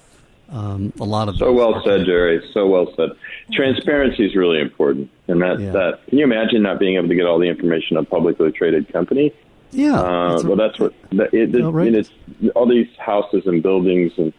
[0.52, 2.42] Um, a lot of So well are- said, Jerry.
[2.52, 3.10] So well said.
[3.52, 5.70] Transparency is really important, and that Yeah.
[5.72, 8.50] that can you imagine not being able to get all the information on a publicly
[8.52, 9.32] traded company?
[9.70, 10.00] Yeah.
[10.00, 11.94] Uh, that's well, that's what that, it, it, right.
[11.94, 12.10] it's
[12.56, 14.32] all these houses and buildings, and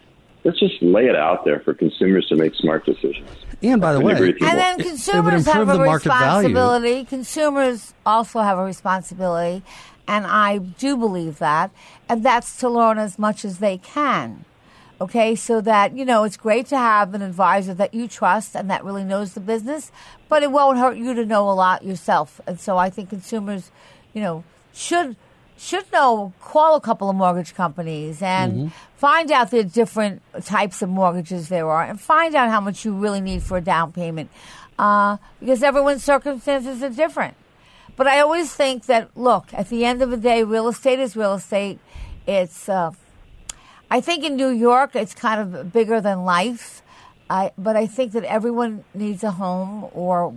[0.44, 3.30] let's just lay it out there for consumers to make smart decisions.
[3.64, 4.66] and by the I couldn't agree way, with you And more.
[4.66, 6.48] then would consumers have a the market value.
[6.50, 7.06] responsibility.
[7.06, 9.64] Consumers also have a responsibility,
[10.10, 11.72] and I do believe that,
[12.10, 14.44] and that's to learn as much as they can.
[15.02, 18.70] Okay, so that, you know, it's great to have an advisor that you trust and
[18.70, 19.92] that really knows the business,
[20.30, 22.40] but it won't hurt you to know a lot yourself.
[22.46, 23.72] And so I think consumers,
[24.14, 25.16] you know, should
[25.58, 30.90] should know call a couple of mortgage companies and find out the different types of
[30.90, 34.30] mortgages there are and find out how much you really need for a down payment.
[34.78, 37.34] Uh, because everyone's circumstances are different.
[37.96, 41.16] But i always think that look at the end of the day real estate is
[41.16, 41.80] real estate.
[42.28, 42.92] It's uh,
[43.92, 46.82] i think in new york it's kind of bigger than life
[47.30, 50.34] I, but i think that everyone needs a home or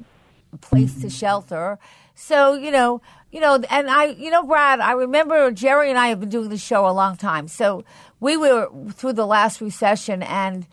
[0.55, 1.79] a place to shelter.
[2.15, 6.07] So, you know, you know, and I, you know, Brad, I remember Jerry and I
[6.09, 7.49] have been doing the show a long time.
[7.49, 7.85] So
[8.21, 10.67] we were through the last recession and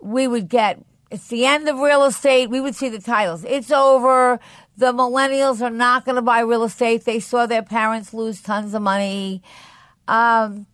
[0.00, 2.50] we would get, it's the end of real estate.
[2.50, 3.44] We would see the titles.
[3.44, 4.40] It's over.
[4.76, 7.04] The millennials are not going to buy real estate.
[7.04, 9.42] They saw their parents lose tons of money.
[10.08, 10.66] Um,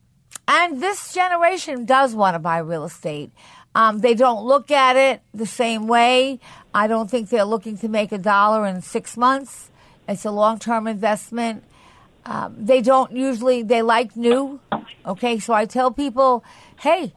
[0.47, 3.31] and this generation does want to buy real estate.
[3.75, 6.39] Um, they don't look at it the same way.
[6.73, 9.71] I don't think they're looking to make a dollar in six months.
[10.09, 11.65] It's a long term investment.
[12.27, 14.61] Um, they don't usually, they like new.
[15.05, 16.45] Okay, so I tell people,
[16.81, 17.13] hey,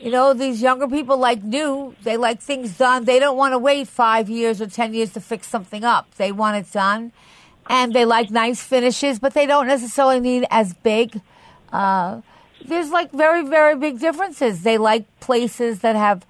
[0.00, 1.94] you know, these younger people like new.
[2.02, 3.04] They like things done.
[3.04, 6.14] They don't want to wait five years or 10 years to fix something up.
[6.16, 7.12] They want it done.
[7.68, 11.20] And they like nice finishes, but they don't necessarily need as big.
[11.72, 12.20] Uh,
[12.64, 14.62] there's like very, very big differences.
[14.62, 16.26] They like places that have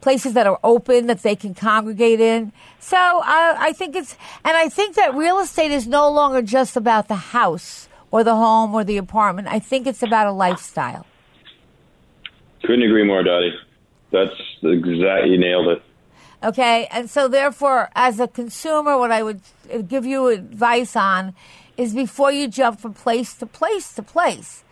[0.00, 2.52] places that are open that they can congregate in.
[2.78, 6.76] So I, I think it's, and I think that real estate is no longer just
[6.76, 9.48] about the house or the home or the apartment.
[9.48, 11.04] I think it's about a lifestyle.
[12.62, 13.52] Couldn't agree more, Dottie.
[14.12, 14.30] That's
[14.62, 15.82] exactly You nailed it.
[16.42, 19.40] Okay, and so therefore, as a consumer, what I would
[19.88, 21.34] give you advice on
[21.76, 24.64] is before you jump from place to place to place,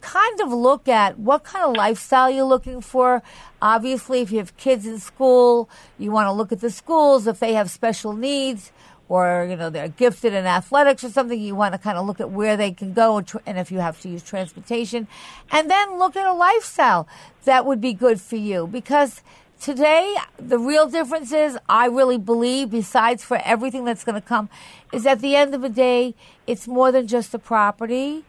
[0.00, 3.22] kind of look at what kind of lifestyle you're looking for.
[3.60, 7.26] Obviously, if you have kids in school, you want to look at the schools.
[7.26, 8.72] If they have special needs
[9.08, 12.20] or, you know, they're gifted in athletics or something, you want to kind of look
[12.20, 15.06] at where they can go and if you have to use transportation.
[15.50, 17.06] And then look at a lifestyle
[17.44, 19.22] that would be good for you because–
[19.62, 24.50] Today, the real difference is, I really believe, besides for everything that's going to come,
[24.92, 26.16] is at the end of the day,
[26.48, 28.24] it's more than just a property.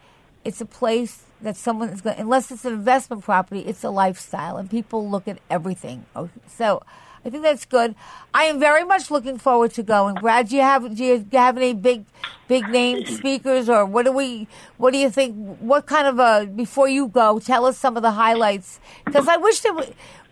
[0.46, 4.58] It's a place that someone is going, unless it's an investment property, it's a lifestyle,
[4.58, 6.06] and people look at everything.
[6.16, 6.84] Oh, so,
[7.26, 7.96] I think that's good.
[8.32, 10.14] I am very much looking forward to going.
[10.14, 12.06] Brad, do you have do you have any big
[12.48, 16.46] big name speakers or what do we what do you think what kind of a
[16.46, 19.74] before you go, tell us some of the highlights because I wish there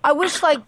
[0.04, 0.60] I wish like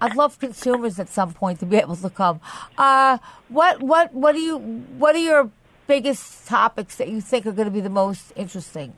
[0.00, 2.40] I'd love consumers at some point to be able to come.
[2.78, 5.50] Uh, what what what do you what are your
[5.86, 8.94] biggest topics that you think are going to be the most interesting?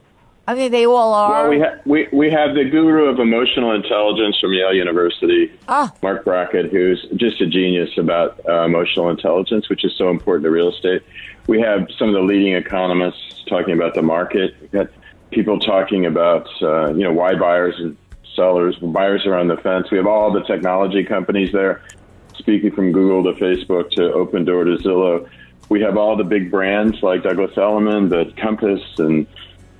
[0.46, 1.42] I mean, they all are.
[1.42, 5.92] Well, we, ha- we, we have the guru of emotional intelligence from Yale University, ah.
[6.02, 10.50] Marc Brackett, who's just a genius about uh, emotional intelligence, which is so important to
[10.50, 11.02] real estate.
[11.46, 14.56] We have some of the leading economists talking about the market.
[14.60, 14.88] We've got
[15.30, 17.96] people talking about, uh, you know, why buyers and
[18.34, 19.90] sellers, buyers are on the fence.
[19.90, 21.82] We have all the technology companies there,
[22.36, 25.28] speaking from Google to Facebook to Opendoor to Zillow.
[25.68, 29.26] We have all the big brands like Douglas Elliman, the Compass, and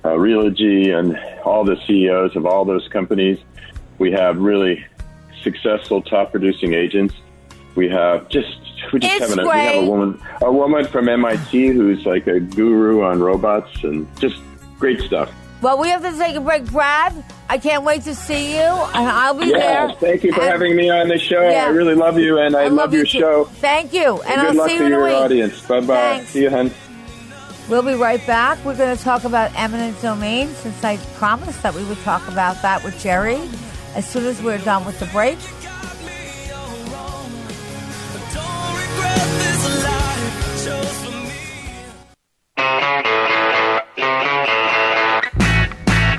[0.03, 3.39] uh, Realogy, and all the CEOs of all those companies.
[3.99, 4.85] We have really
[5.43, 7.13] successful top producing agents.
[7.75, 8.59] We have just
[8.91, 12.39] we just have, a, we have a woman a woman from MIT who's like a
[12.39, 14.39] guru on robots and just
[14.77, 15.31] great stuff.
[15.63, 17.13] Well, we have to take a break, Brad.
[17.47, 20.09] I can't wait to see you, and I'll be yes, there.
[20.11, 21.41] Thank you for and, having me on the show.
[21.41, 21.67] Yeah.
[21.67, 23.45] I really love you, and I, I love, love, your show.
[23.45, 25.13] Thank you, and, and I'll good luck see to you in your week.
[25.13, 25.61] audience.
[25.65, 25.85] Bye bye.
[25.85, 26.31] Thanks.
[26.31, 26.69] See you, hun.
[27.69, 28.57] We'll be right back.
[28.65, 32.61] We're going to talk about eminent domain since I promised that we would talk about
[32.61, 33.39] that with Jerry
[33.95, 35.37] as soon as we're done with the break.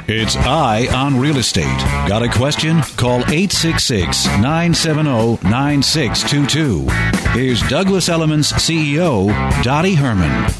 [0.07, 1.79] It's Eye on Real Estate.
[2.07, 2.83] Got a question?
[2.99, 6.87] Call 866 970 9622.
[7.31, 9.29] Here's Douglas Elliman's CEO,
[9.63, 10.53] Dottie Herman.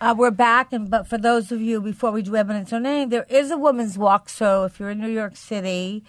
[0.00, 3.26] Uh, we're back, and but for those of you before we do eminent domain, there
[3.28, 4.30] is a women's walk.
[4.30, 6.04] So if you're in New York City,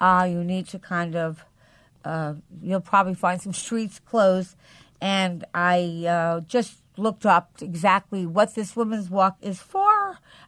[0.00, 1.44] uh, you need to kind of
[2.04, 4.56] uh, you'll probably find some streets closed.
[5.00, 9.91] And I uh, just looked up exactly what this women's walk is for.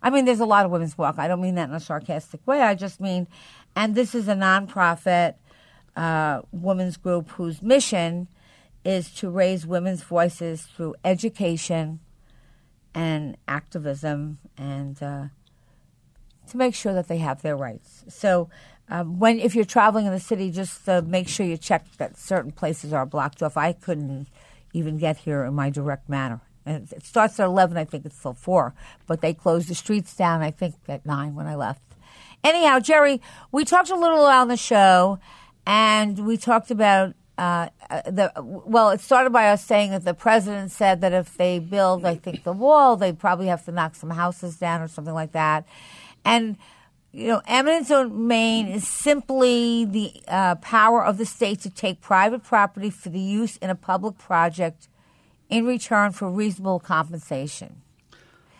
[0.02, 1.18] I mean, there's a lot of women's walk.
[1.18, 2.62] I don't mean that in a sarcastic way.
[2.62, 3.26] I just mean,
[3.76, 5.34] and this is a nonprofit
[5.96, 8.28] uh, women's group whose mission
[8.84, 12.00] is to raise women's voices through education
[12.94, 15.26] and activism and uh,
[16.48, 18.04] to make sure that they have their rights.
[18.08, 18.50] So,
[18.90, 22.18] um, when if you're traveling in the city, just uh, make sure you check that
[22.18, 23.56] certain places are blocked off.
[23.56, 24.28] I couldn't
[24.74, 26.42] even get here in my direct manner.
[26.66, 28.74] And it starts at 11, I think it's till 4,
[29.06, 31.82] but they closed the streets down, I think, at 9 when I left.
[32.42, 33.20] Anyhow, Jerry,
[33.52, 35.18] we talked a little on the show,
[35.66, 37.68] and we talked about uh,
[38.06, 38.90] the well.
[38.90, 42.44] It started by us saying that the president said that if they build, I think
[42.44, 45.66] the wall, they probably have to knock some houses down or something like that.
[46.24, 46.56] And
[47.12, 52.42] you know, eminent domain is simply the uh, power of the state to take private
[52.42, 54.88] property for the use in a public project
[55.48, 57.82] in return for reasonable compensation.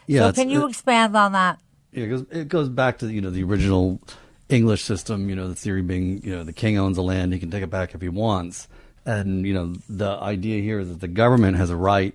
[0.07, 1.59] Yeah, so can you it, expand on that?
[1.93, 4.01] Yeah, it goes, it goes back to you know the original
[4.49, 5.29] English system.
[5.29, 7.63] You know, the theory being you know the king owns the land, he can take
[7.63, 8.69] it back if he wants,
[9.07, 12.15] and you know the idea here is that the government has a right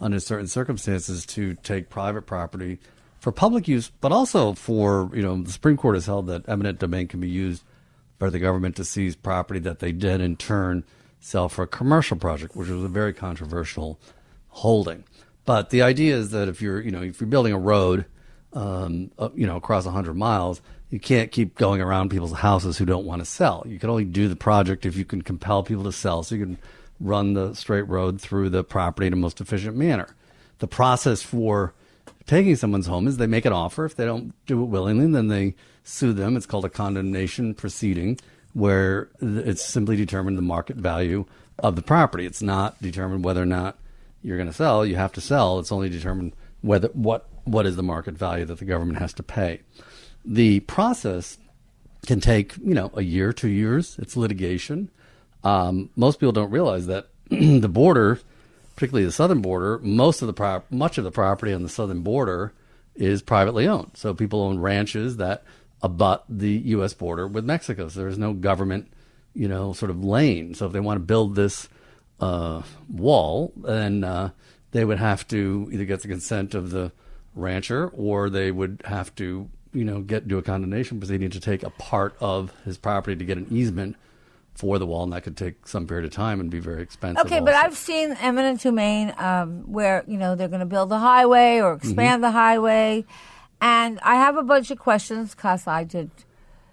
[0.00, 2.78] under certain circumstances to take private property
[3.20, 6.78] for public use, but also for, you know, the Supreme Court has held that eminent
[6.78, 7.62] domain can be used
[8.18, 10.84] by the government to seize property that they did in turn
[11.20, 14.00] sell for a commercial project, which was a very controversial
[14.50, 15.04] holding.
[15.44, 18.04] But the idea is that if you're, you know, if you're building a road,
[18.52, 22.84] um, uh, you know, across 100 miles, you can't keep going around people's houses who
[22.84, 23.64] don't want to sell.
[23.66, 26.22] You can only do the project if you can compel people to sell.
[26.22, 26.58] So you can
[26.98, 30.14] run the straight road through the property in a most efficient manner.
[30.58, 31.74] The process for
[32.26, 33.84] taking someone's home is they make an offer.
[33.84, 36.36] If they don't do it willingly, then they sue them.
[36.36, 38.18] It's called a condemnation proceeding,
[38.52, 41.24] where it's simply determined the market value
[41.58, 42.26] of the property.
[42.26, 43.78] It's not determined whether or not
[44.22, 44.84] you're going to sell.
[44.84, 45.58] You have to sell.
[45.58, 49.22] It's only determined whether what what is the market value that the government has to
[49.22, 49.60] pay.
[50.24, 51.38] The process
[52.06, 53.96] can take you know a year, two years.
[53.98, 54.90] It's litigation.
[55.42, 58.20] Um, most people don't realize that the border,
[58.74, 62.52] particularly the southern border, most of the much of the property on the southern border
[62.94, 63.92] is privately owned.
[63.94, 65.44] So people own ranches that
[65.82, 66.92] abut the U.S.
[66.92, 67.88] border with Mexico.
[67.88, 68.92] So there is no government,
[69.34, 70.54] you know, sort of lane.
[70.54, 71.68] So if they want to build this
[72.20, 74.30] uh, wall, then uh,
[74.72, 76.92] they would have to either get the consent of the
[77.34, 81.62] rancher or they would have to, you know, get do a condemnation proceeding to take
[81.62, 83.96] a part of his property to get an easement
[84.54, 87.24] for the wall, and that could take some period of time and be very expensive.
[87.24, 87.54] Okay, but.
[87.54, 91.76] I've seen eminent domain um, where you know they're going to build a highway or
[91.76, 91.86] Mm-hmm.
[91.88, 93.04] expand the highway,
[93.60, 96.10] and I have a bunch of questions because I did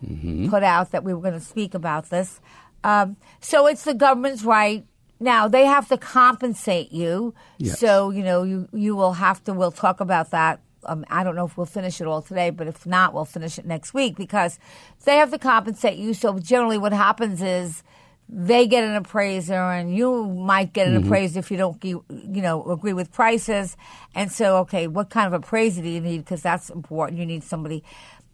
[0.06, 0.50] Mm-hmm.
[0.50, 2.40] put out that we were going to speak about this.
[2.84, 4.86] Um, so it's the government's right.
[5.20, 7.34] Now they have to compensate you.
[7.58, 7.80] Yes.
[7.80, 9.54] So you know you you will have to.
[9.54, 10.60] We'll talk about that.
[10.86, 13.58] Um, I don't know if we'll finish it all today, but if not, we'll finish
[13.58, 14.60] it next week because
[15.06, 16.14] they have to compensate you.
[16.14, 17.84] So generally, what happens is
[18.30, 22.64] they get an appraiser, and you might get an appraiser if you don't, you know,
[22.70, 23.78] agree with prices.
[24.14, 26.20] And so, okay, what kind of appraiser do you need?
[26.20, 27.20] Because that's important.
[27.20, 27.84] You need somebody.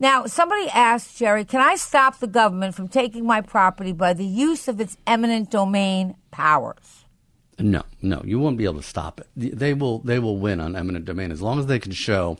[0.03, 4.25] Now, somebody asked Jerry, "Can I stop the government from taking my property by the
[4.25, 7.05] use of its eminent domain powers?"
[7.57, 9.27] No, no, you won't be able to stop it.
[9.57, 12.37] They will, they will win on eminent domain as long as they can show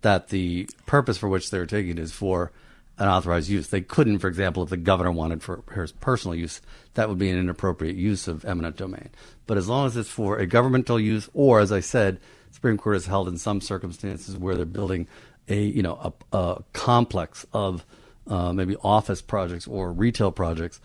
[0.00, 2.50] that the purpose for which they're taking it is for
[2.98, 3.68] an authorized use.
[3.68, 6.60] They couldn't, for example, if the governor wanted for his personal use,
[6.94, 9.10] that would be an inappropriate use of eminent domain.
[9.46, 12.18] But as long as it's for a governmental use, or as I said,
[12.50, 15.06] Supreme Court has held in some circumstances where they're building
[15.48, 17.84] a you know a, a complex of
[18.26, 20.80] uh, maybe office projects or retail projects,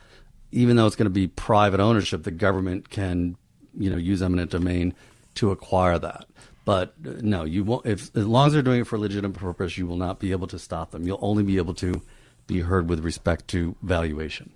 [0.51, 3.35] even though it's going to be private ownership, the government can
[3.77, 4.93] you know use eminent domain
[5.35, 6.25] to acquire that.
[6.65, 7.85] But uh, no, you won't.
[7.85, 10.31] If as long as they're doing it for a legitimate purpose, you will not be
[10.31, 11.05] able to stop them.
[11.07, 12.01] You'll only be able to
[12.47, 14.51] be heard with respect to valuation.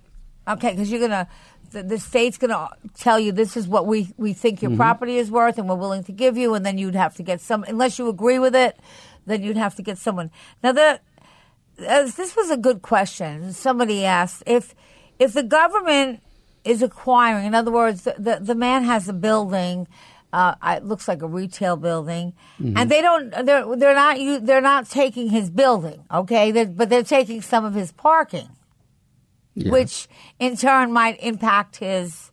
[0.48, 1.26] Okay, because you're gonna,
[1.72, 4.68] the, the state's gonna tell you this is what we we think Mm-hmm.
[4.70, 7.24] your property is worth, and we're willing to give you, and then you'd have to
[7.24, 7.64] get some.
[7.64, 8.78] Unless you agree with it,
[9.26, 10.30] then you'd have to get someone.
[10.62, 11.00] Now the,
[11.86, 13.52] as this was a good question.
[13.52, 14.74] Somebody asked if
[15.18, 16.20] if the government
[16.64, 19.86] is acquiring, in other words, the the, the man has a building.
[20.32, 22.76] Uh, it looks like a retail building, Mm-hmm.
[22.76, 23.30] and they don't.
[23.46, 24.20] They're they're not.
[24.20, 26.50] You, they're not taking his building, okay?
[26.50, 28.48] They're, but they're taking some of his parking
[29.54, 29.70] Yeah.
[29.70, 30.08] which
[30.38, 32.32] in turn might impact his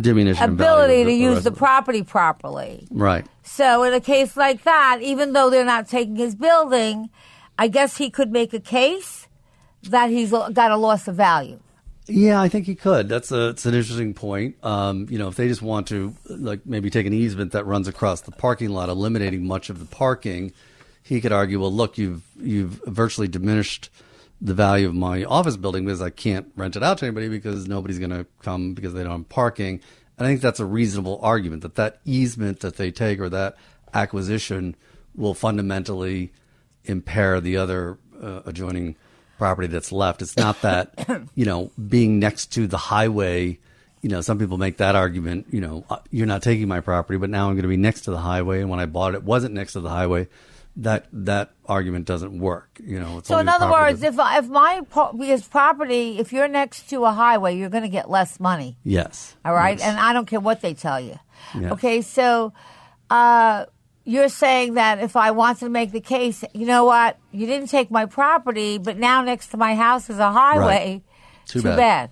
[0.00, 2.86] diminution ability to use the property properly.
[2.90, 3.26] right.
[3.44, 7.10] So, in a case like that, even though they're not taking his building,
[7.58, 9.28] I guess he could make a case
[9.84, 11.58] that he's got a loss of value.
[12.06, 13.08] Yeah, I think he could.
[13.08, 14.56] That's a it's an interesting point.
[14.64, 17.86] Um, you know, if they just want to like maybe take an easement that runs
[17.86, 20.52] across the parking lot, eliminating much of the parking,
[21.02, 23.90] he could argue, well, look, you've you've virtually diminished
[24.42, 27.68] the value of my office building because I can't rent it out to anybody because
[27.68, 29.80] nobody's going to come because they don't have parking.
[30.18, 33.56] And I think that's a reasonable argument that that easement that they take or that
[33.94, 34.74] acquisition
[35.14, 36.32] will fundamentally
[36.84, 38.96] impair the other uh, adjoining
[39.38, 40.22] property that's left.
[40.22, 43.60] It's not that, you know, being next to the highway,
[44.00, 47.16] you know, some people make that argument, you know, uh, you're not taking my property,
[47.16, 48.60] but now I'm going to be next to the highway.
[48.60, 50.26] And when I bought it, it wasn't next to the highway.
[50.76, 52.80] That that argument doesn't work.
[52.82, 54.80] You know, it's So, in other words, if if my
[55.12, 58.78] because property, if you're next to a highway, you're going to get less money.
[58.82, 59.86] yes, All right, yes.
[59.86, 61.18] and I don't care what they tell you.
[61.58, 61.72] Yeah.
[61.74, 62.54] Okay, so
[63.10, 63.66] uh,
[64.04, 67.68] you're saying that if I wanted to make the case, you know what, you didn't
[67.68, 71.02] take my property, but now next to my house is a highway.
[71.46, 71.76] Too Too bad.
[71.76, 72.10] bad.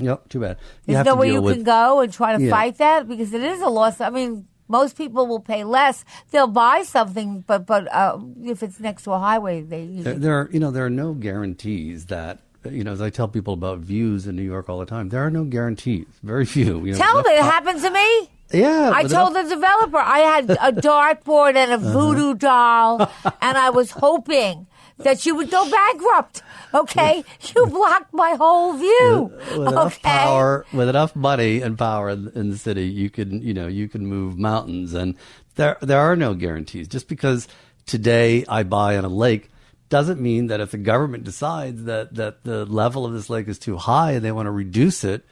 [0.00, 0.58] Yep, too bad.
[0.86, 2.50] You There's no way you with can go and try to Yeah.
[2.50, 4.00] fight that because it is a loss.
[4.00, 6.04] I mean, most people will pay less.
[6.30, 10.18] They'll buy something, but but uh, if it's next to a highway, they There, usually
[10.18, 12.38] there are, you know, there are no guarantees that,
[12.70, 15.24] you know, as I tell people about views in New York all the time, there
[15.24, 16.06] are no guarantees.
[16.22, 16.84] Very few.
[16.84, 18.30] You know, tell them it enough- happened to me.
[18.50, 23.10] Yeah, I told enough- the developer I had a dartboard and a voodoo doll,
[23.42, 24.66] and I was hoping
[24.98, 26.42] that you would go bankrupt.
[26.74, 27.24] Okay,
[27.54, 29.32] you blocked my whole view.
[29.56, 33.40] with enough okay, power, with enough money and power in, in the city, you can,
[33.42, 34.94] you know, you can move mountains.
[34.94, 35.14] And
[35.54, 36.88] there, there are no guarantees.
[36.88, 37.48] Just because
[37.86, 39.50] today I buy on a lake
[39.88, 43.58] doesn't mean that if the government decides that that the level of this lake is
[43.58, 45.24] too high and they want to reduce it,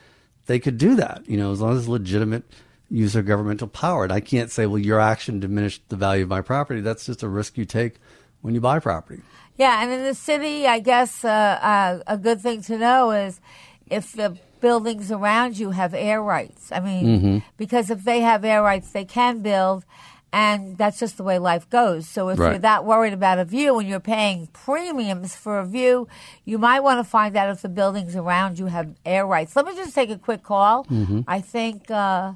[0.47, 1.23] they could do that.
[1.27, 2.45] You know, as long as it's legitimate
[2.91, 4.05] use their governmental power.
[4.05, 6.81] And I can't say, well, your action diminished the value of my property.
[6.81, 7.97] That's just a risk you take
[8.43, 9.23] when you buy property.
[9.59, 13.41] Yeah, and in the city, I guess uh, uh, a good thing to know is
[13.89, 16.73] if the buildings around you have air rights.
[16.73, 17.39] I mean, Mm-hmm.
[17.57, 19.85] because if they have air rights, they can build,
[20.33, 22.09] and that's just the way life goes.
[22.09, 26.09] So if you're that worried about a view and you're paying premiums for a view,
[26.45, 29.55] you might want to find out if the buildings around you have air rights.
[29.57, 30.85] Let me just take a quick call.
[30.87, 31.21] Mm-hmm.
[31.29, 31.91] I think.
[31.91, 32.33] Uh,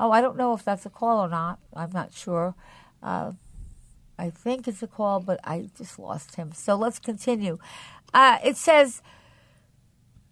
[0.00, 1.58] oh, I don't know if that's a call or not.
[1.76, 2.54] I'm not sure.
[4.20, 6.52] I think it's a call, but I just lost him.
[6.52, 7.58] So let's continue.
[8.12, 9.00] Uh, it says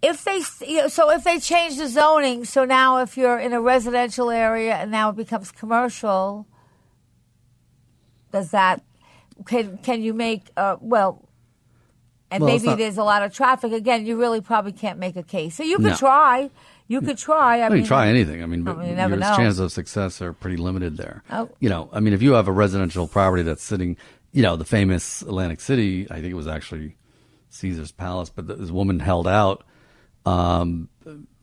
[0.03, 3.53] if they you know, so if they change the zoning, so now if you're in
[3.53, 6.47] a residential area and now it becomes commercial,
[8.32, 8.82] does that
[9.47, 11.24] can can you make uh, well?
[12.30, 13.72] And Well, maybe not- there's a lot of traffic.
[13.72, 15.55] Again, you really probably can't make a case.
[15.57, 15.97] So you could No.
[15.97, 16.51] try.
[16.89, 17.61] You could try.
[17.61, 18.43] I I mean, try anything.
[18.43, 19.36] I mean, but you never your know.
[19.36, 21.22] chances of success are pretty limited there.
[21.30, 21.51] Oh.
[21.61, 23.99] You know, I mean, if you have a residential property that's sitting,
[24.32, 26.97] you know, the famous Atlantic City, I think it was actually
[27.51, 29.64] Caesar's Palace, but this woman held out
[30.24, 30.89] um,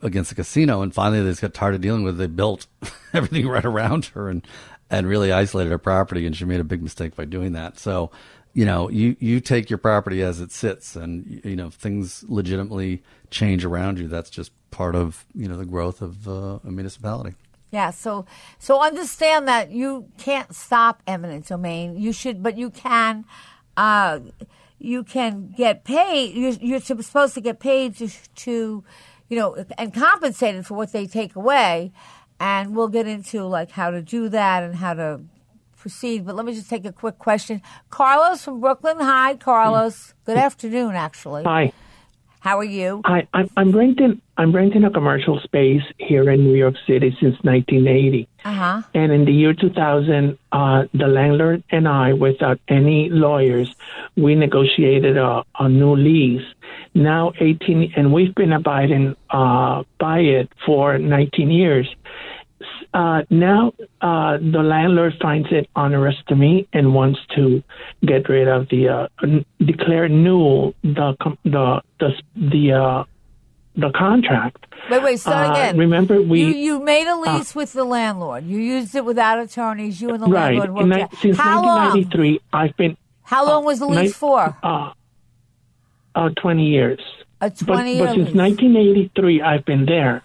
[0.01, 2.17] against the casino, and finally they just got tired of dealing with it.
[2.17, 2.65] They built
[3.13, 4.45] everything right around her and
[4.89, 7.79] and really isolated her property, and she made a big mistake by doing that.
[7.79, 8.11] So,
[8.55, 13.03] you know, you you take your property as it sits, and you know, things legitimately
[13.29, 14.07] change around you.
[14.07, 17.35] That's just part of you know the growth of uh, a municipality.
[17.71, 18.25] Yeah, so
[18.57, 21.97] so understand that you can't stop eminent domain.
[21.97, 23.25] You should, but you can.
[23.75, 24.19] Uh,
[24.77, 26.35] you can get paid.
[26.35, 28.83] You're, you're supposed to get paid to, to,
[29.29, 31.91] you know, and compensated for what they take away.
[32.39, 35.21] And we'll get into like how to do that and how to
[35.85, 36.25] proceed.
[36.25, 37.61] But let me just take a quick question.
[37.91, 38.97] Carlos from Brooklyn.
[38.99, 40.15] Hi, Carlos.
[40.25, 41.43] Good afternoon, actually.
[41.43, 41.71] Hi.
[42.39, 43.01] How are you?
[43.05, 44.19] Hi, I'm, I'm renting.
[44.35, 48.27] I'm renting a commercial space here in New York City since 1980.
[48.43, 48.81] Uh huh.
[48.95, 53.75] And in the year 2000, uh, the landlord and I, without any lawyers,
[54.15, 56.47] we negotiated a, a new lease.
[56.95, 61.87] Now 18, and we've been abiding uh, by it for 19 years.
[62.93, 67.61] Uh, now uh, the landlord finds it onerous to me and wants to
[68.05, 73.03] get rid of the uh, n- declare null the the the the uh,
[73.75, 74.65] the contract.
[74.89, 75.77] Wait, wait, start Uh, again.
[75.77, 78.45] remember, we- you, you made a lease with the landlord.
[78.45, 80.01] You used it without attorneys.
[80.01, 81.77] You and the right landlord worked ni- since How long?
[81.99, 84.55] 1993, I've been How long was the ni- lease for?
[84.63, 84.91] uh,
[86.15, 87.01] uh, 20 years.
[87.41, 88.35] A twenty but year since lease.
[88.35, 90.23] 1983, I've been there.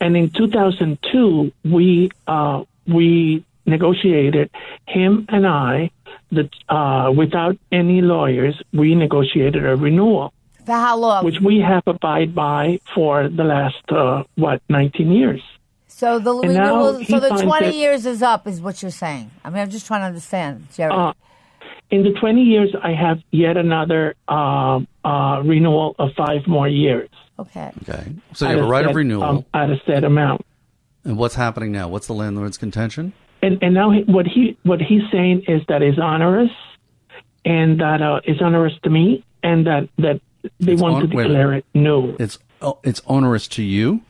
[0.00, 4.50] And in 2002, we uh, we negotiated
[4.86, 5.90] him and I
[6.30, 8.60] the uh, without any lawyers.
[8.72, 10.32] We negotiated a renewal,
[10.64, 11.24] For how long?
[11.24, 15.42] which we have abide by for the last uh, what 19 years.
[15.88, 17.04] so the renewal.
[17.04, 19.30] So the twenty years is up, is what you're saying.
[19.44, 20.92] I mean, I'm just trying to understand, Jerry.
[20.92, 21.12] Uh,
[21.90, 27.08] in the 20 years, I have yet another uh, uh, renewal of five more years.
[27.38, 27.72] okay.
[27.82, 30.44] Okay, so you at have a right set, of renewal, um, at a set amount.
[31.04, 31.88] and what's happening now?
[31.88, 33.12] What's the landlord's contention?
[33.42, 36.50] and and now he, what he what he's saying is that it's onerous,
[37.44, 40.20] and that uh, it's onerous to me, and that that
[40.58, 42.16] they It's want on- to wait declare it no.
[42.18, 44.00] It's oh, it's onerous to you.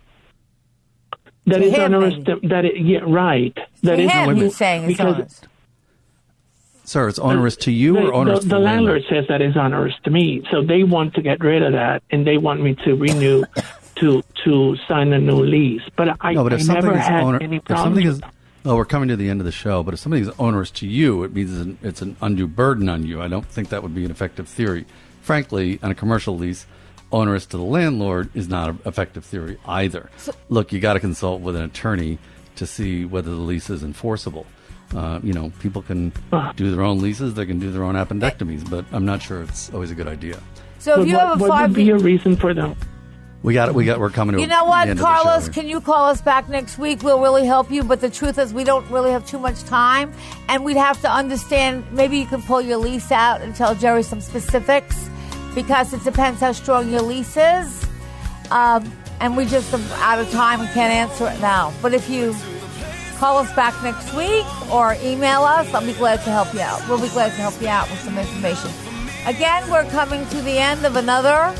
[1.46, 2.14] That To is him, onerous.
[2.14, 2.24] maybe.
[2.40, 3.56] To, that it, yeah, right.
[3.82, 5.48] That To is him, wait a he's saying it's because honest.
[6.87, 9.57] Sir, it's onerous to you the, or onerous the, to the landlord says that is
[9.57, 12.76] onerous to me, so they want to get rid of that, and they want me
[12.84, 13.45] to renew,
[13.97, 15.82] to to sign a new lease.
[15.97, 17.84] But I, No, but I something never is had oner- any if problems.
[17.87, 18.20] something is
[18.64, 20.87] well, we're coming to the end of the show, but if something is onerous to
[20.89, 23.20] you, it means it's an, it's an undue burden on you.
[23.22, 24.87] I don't think that would be an effective theory.
[25.22, 26.66] Frankly, on a commercial lease,
[27.12, 30.11] onerous to the landlord is not an effective theory either.
[30.49, 32.18] Look, you got to consult with an attorney
[32.57, 34.47] to see whether the lease is enforceable.
[34.95, 36.12] Uh, you know, people can
[36.57, 39.72] do their own leases, they can do their own appendectomies, but I'm not sure it's
[39.74, 40.41] always a good idea.
[40.78, 42.76] So if But you what, have a what five, would be a reason for them?
[43.43, 43.74] We got it.
[43.74, 44.01] We got.
[44.01, 44.41] We're coming to.
[44.41, 45.49] you know what, end of the show Carlos?
[45.49, 47.03] Can you call us back next week?
[47.03, 47.84] We'll really help you.
[47.84, 50.12] But the truth is, we don't really have too much time,
[50.49, 51.84] and we'd have to understand.
[51.93, 55.09] Maybe you can pull your lease out and tell Jerry some specifics,
[55.55, 57.87] because it depends how strong your lease is.
[58.51, 61.72] Um, and we just are out of time and can't answer it now.
[61.82, 62.34] But if you
[63.18, 66.86] call us back next week or email us, I'll be glad to help you out.
[66.88, 68.70] We'll be glad to help you out with some information.
[69.26, 71.54] Again, we're coming to the end of another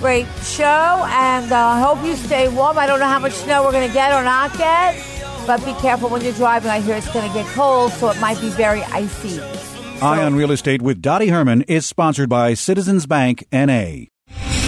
[0.00, 2.76] great show, and uh, I hope you stay warm.
[2.76, 5.00] I don't know how much snow we're going to get or not get,
[5.46, 6.70] but be careful when you're driving.
[6.70, 9.40] I hear it's going to get cold, so it might be very icy.
[10.02, 14.11] Eye on Real Estate with Dottie Herman is sponsored by Citizens Bank NA.